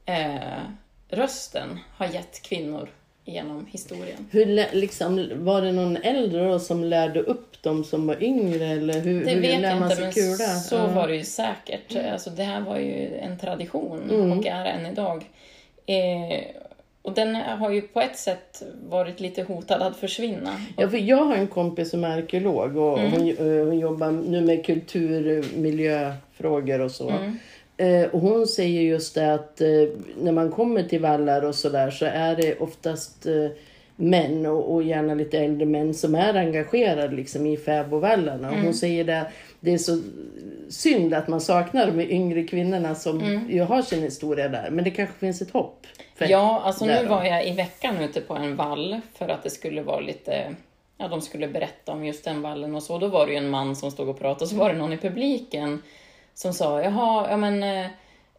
[0.04, 0.62] eh,
[1.10, 2.88] rösten har gett kvinnor
[3.24, 4.26] genom historien.
[4.30, 8.66] Hur, liksom, var det någon äldre då som lärde upp dem som var yngre?
[8.66, 10.48] Eller hur, Det hur vet jag man inte, sig men kula?
[10.48, 10.86] så Ja.
[10.86, 11.96] var det ju säkert.
[12.12, 14.38] Alltså, det här var ju en tradition Mm.
[14.38, 15.24] och är än idag.
[15.86, 16.40] Eh,
[17.02, 20.60] och den har ju på ett sätt varit lite hotad att försvinna.
[20.76, 23.12] Ja, för jag har en kompis som är arkeolog och Mm.
[23.12, 23.36] hon, eh,
[23.66, 27.10] hon jobbar nu med kulturmiljöfrågor och så.
[27.10, 27.38] Mm.
[27.80, 29.68] Eh, och hon säger just det att eh,
[30.22, 33.46] när man kommer till vallar och sådär så är det oftast eh,
[33.96, 38.50] män och, och gärna lite äldre män som är engagerade liksom, i fäbodvallarna.
[38.50, 39.26] Och Hon säger det,
[39.60, 40.00] det är så
[40.68, 44.70] synd att man saknar de yngre kvinnorna som ju har sin historia där.
[44.70, 45.86] Men det kanske finns ett hopp.
[46.18, 49.82] Ja, alltså nu var jag i veckan ute på en vall för att det skulle
[49.82, 50.54] vara lite,
[50.98, 52.98] ja de skulle berätta om just den vallen och så.
[52.98, 54.92] Då var det ju en man som stod och pratade och så var det någon
[54.92, 55.82] i publiken
[56.34, 57.86] som sa, jaha, ja men eh,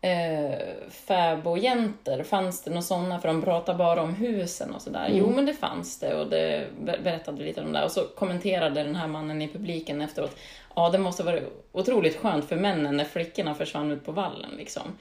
[0.02, 3.20] eh, fäbodjäntor, fanns det några sådana?
[3.20, 5.10] För de pratar bara om husen och sådär.
[5.12, 7.84] Jo men det fanns det och det ber- berättade lite om det.
[7.84, 10.38] Och så kommenterade den här mannen i publiken efteråt,
[10.76, 11.40] ja det måste vara
[11.72, 14.98] otroligt skönt för männen när flickorna försvann ut på vallen liksom.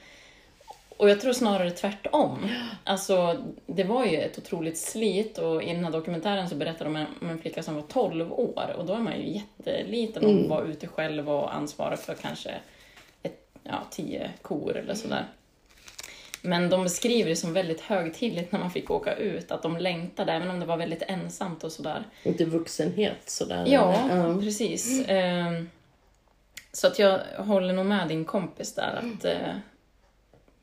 [0.97, 2.47] Och jag tror snarare tvärtom.
[2.83, 6.95] Alltså, det var ju ett otroligt slit och i den här dokumentären så berättar de
[7.21, 10.63] om en, flicka som var 12 år och då är man ju jätteliten och var
[10.63, 12.51] ute själv och ansvarig för kanske
[13.63, 15.25] ja, tio kor eller sådär.
[16.41, 20.31] Men de beskriver det som väldigt högtidligt när man fick åka ut, att de längtade
[20.33, 22.03] även om det var väldigt ensamt och sådär.
[22.23, 23.65] Inte vuxenhet sådär.
[23.67, 24.37] Ja, Ja.
[24.41, 25.05] precis.
[25.07, 25.69] Ehm,
[26.73, 29.25] Så att jag håller nog med din kompis där att...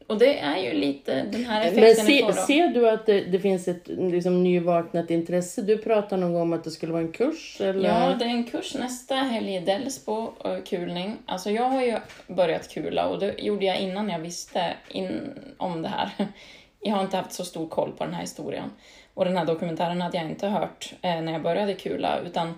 [0.08, 2.34] Och det är ju lite den här effekten Men se, kvar då.
[2.34, 5.62] ser du att det, det finns ett liksom, nyvaknat intresse?
[5.62, 7.60] Du pratade någon gång om att det skulle vara en kurs?
[7.60, 7.88] Eller?
[7.88, 11.16] Ja, det är en kurs nästa helg i Delsbo, eh, kulning.
[11.26, 11.96] Alltså jag har ju
[12.26, 15.20] börjat kula och det gjorde jag innan jag visste in,
[15.56, 16.10] om det här.
[16.80, 18.70] Jag har inte haft så stor koll på den här historien.
[19.14, 22.54] Och den här dokumentären hade jag inte hört eh, när jag började kula, utan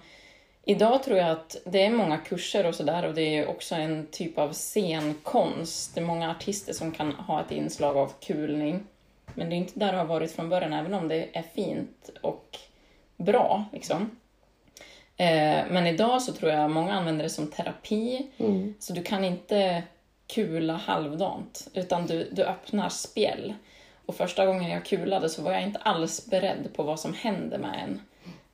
[0.64, 4.06] idag tror jag att det är många kurser och sådär och det är också en
[4.11, 5.94] typ av scenkonst.
[5.94, 8.86] Det är många artister som kan ha ett inslag av kulning.
[9.34, 12.11] Men det är inte där det har varit från början, även om det är fint
[12.22, 12.58] och
[13.16, 13.64] bra.
[13.72, 14.11] Liksom.
[15.16, 18.26] Eh, men idag så tror jag många använder det som terapi.
[18.38, 18.74] Mm.
[18.78, 19.82] Så du kan inte
[20.26, 23.54] kula halvdant, utan du, du öppnar spjäll.
[24.06, 27.58] Och första gången jag kulade så var jag inte alls beredd på vad som händer
[27.58, 28.00] med en.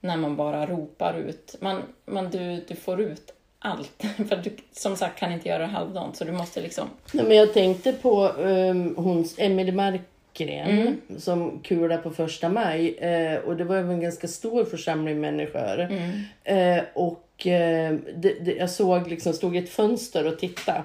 [0.06, 1.56] När man bara ropar ut.
[1.60, 4.02] Man, man, du, du får ut allt.
[4.28, 6.88] För du som sagt kan inte göra det halvdant, så du måste liksom...
[7.12, 10.06] Nej, men jag tänkte på um, hon, Emelie Markgren
[10.38, 11.00] Mm.
[11.18, 12.96] som kulade på första maj.
[12.98, 15.80] Eh, och det var ju en ganska stor församling människor.
[15.80, 16.20] Mm.
[16.44, 20.82] Eh, och eh, det, det, jag såg liksom, stod i ett fönster och tittade.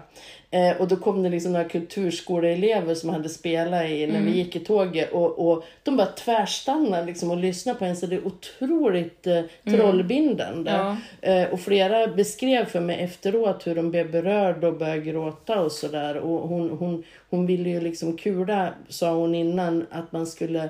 [0.54, 4.26] Eh, och då kom det liksom några kulturskoleelever som hade spelat i när Mm.
[4.26, 5.12] vi gick i tåget.
[5.12, 7.96] Och, och de bara tvärstannade liksom och lyssnade på en.
[7.96, 10.72] Så det är otroligt eh, trollbindande.
[10.72, 10.96] Mm.
[11.22, 11.32] Ja.
[11.32, 15.72] Eh, och flera beskrev för mig efteråt hur de blev berörda och började gråta och
[15.72, 16.18] sådär.
[16.18, 20.70] Och hon, hon, hon ville ju liksom kula, sa hon innan, att man skulle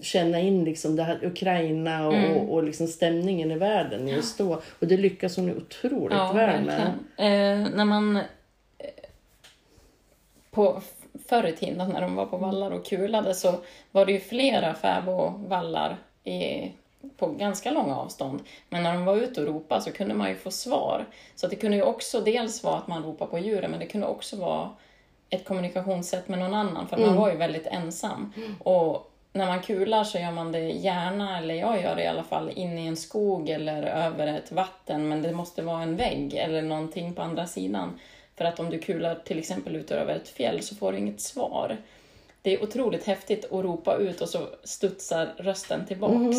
[0.00, 2.36] känna in liksom det här Ukraina och, Mm.
[2.36, 4.62] och, och liksom stämningen i världen just då.
[4.78, 6.80] Och det lyckas hon otroligt Ja, väl med.
[7.16, 8.18] Eh, när man...
[10.56, 10.80] På
[11.28, 13.54] förr i tiden när de var på vallar och kulade så
[13.92, 16.72] var det ju flera fäbodvallar i,
[17.16, 18.40] på ganska långa avstånd.
[18.68, 21.06] Men när de var ute och ropade så kunde man ju få svar.
[21.34, 24.06] Så det kunde ju också dels vara att man ropar på djuren, men det kunde
[24.06, 24.70] också vara
[25.30, 28.32] ett kommunikationssätt med någon annan, för man var ju väldigt ensam.
[28.60, 32.24] Och när man kular så gör man det gärna, eller jag gör det i alla
[32.24, 36.34] fall, in i en skog eller över ett vatten, men det måste vara en vägg
[36.34, 37.98] eller någonting på andra sidan.
[38.36, 41.20] För att om du kular till exempel ut över ett fjäll så får du inget
[41.20, 41.76] svar.
[42.42, 46.36] Det är otroligt häftigt att ropa ut och så studsar rösten tillbaks.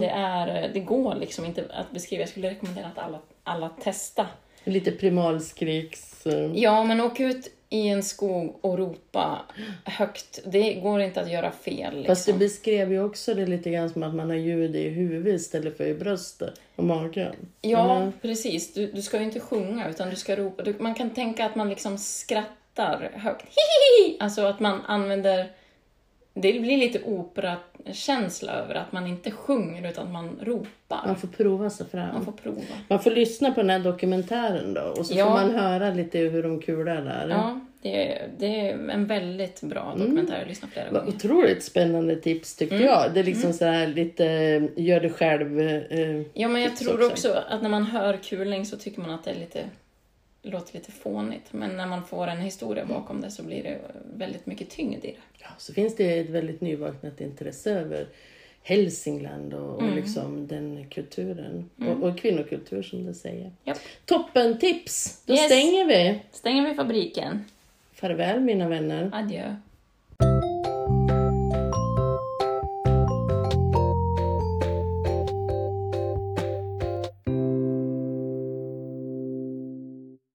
[0.00, 2.20] Det, är, det går liksom inte att beskriva.
[2.22, 4.26] Jag skulle rekommendera att alla, alla testa.
[4.64, 6.26] Lite primalskriks...
[6.26, 9.40] eh, Ja, men åk ut i en skog och ropa
[9.84, 10.40] högt.
[10.46, 12.04] Det går inte att göra fel.
[12.06, 12.38] Fast du Liksom.
[12.38, 15.84] beskrev ju också det lite grann som att man har ljud i huvudet istället för
[15.86, 17.34] i bröstet och magen.
[17.60, 18.12] Ja, Eller?
[18.22, 18.74] precis.
[18.74, 20.62] Du, du ska ju inte sjunga, utan du ska ropa.
[20.62, 23.42] Du, man kan tänka att man liksom skrattar högt.
[23.46, 24.16] Hihihi!
[24.20, 25.50] Alltså att man använder...
[26.42, 31.06] Det blir lite operakänsla över att man inte sjunger, utan man ropar.
[31.06, 32.14] Man får prova sig fram.
[32.14, 32.60] Man får prova.
[32.88, 35.24] Man får lyssna på den här dokumentären då och så Ja.
[35.24, 37.28] får man höra lite hur de kular där.
[37.28, 40.94] Ja, det är, det är en väldigt bra dokumentär att lyssna flera Mm.
[40.94, 41.16] Vad gånger.
[41.16, 42.86] otroligt spännande tips tyckte Mm.
[42.86, 43.14] jag.
[43.14, 45.60] Det är liksom så här lite eh, gör det själv.
[45.60, 47.06] Eh, Ja, men jag tror också.
[47.28, 49.60] också att när man hör kulning så tycker man att det är lite,
[50.50, 51.52] låter lite fånigt.
[51.52, 53.78] Men när man får en historia bakom det så blir det
[54.16, 55.14] väldigt mycket tyngd i det.
[55.38, 58.06] ja, så finns det ett väldigt nyvaknat intresse över
[58.62, 59.94] Hälsingland och, och Mm.
[59.96, 61.70] liksom den kulturen.
[61.88, 63.52] Och, och kvinnokultur som du säger.
[63.64, 63.78] Japp.
[64.04, 65.22] Toppen tips!
[65.26, 65.44] Då Yes.
[65.46, 66.20] stänger vi.
[66.32, 67.44] Stänger vi fabriken.
[67.92, 69.10] Farväl mina vänner.
[69.14, 69.56] Adjö.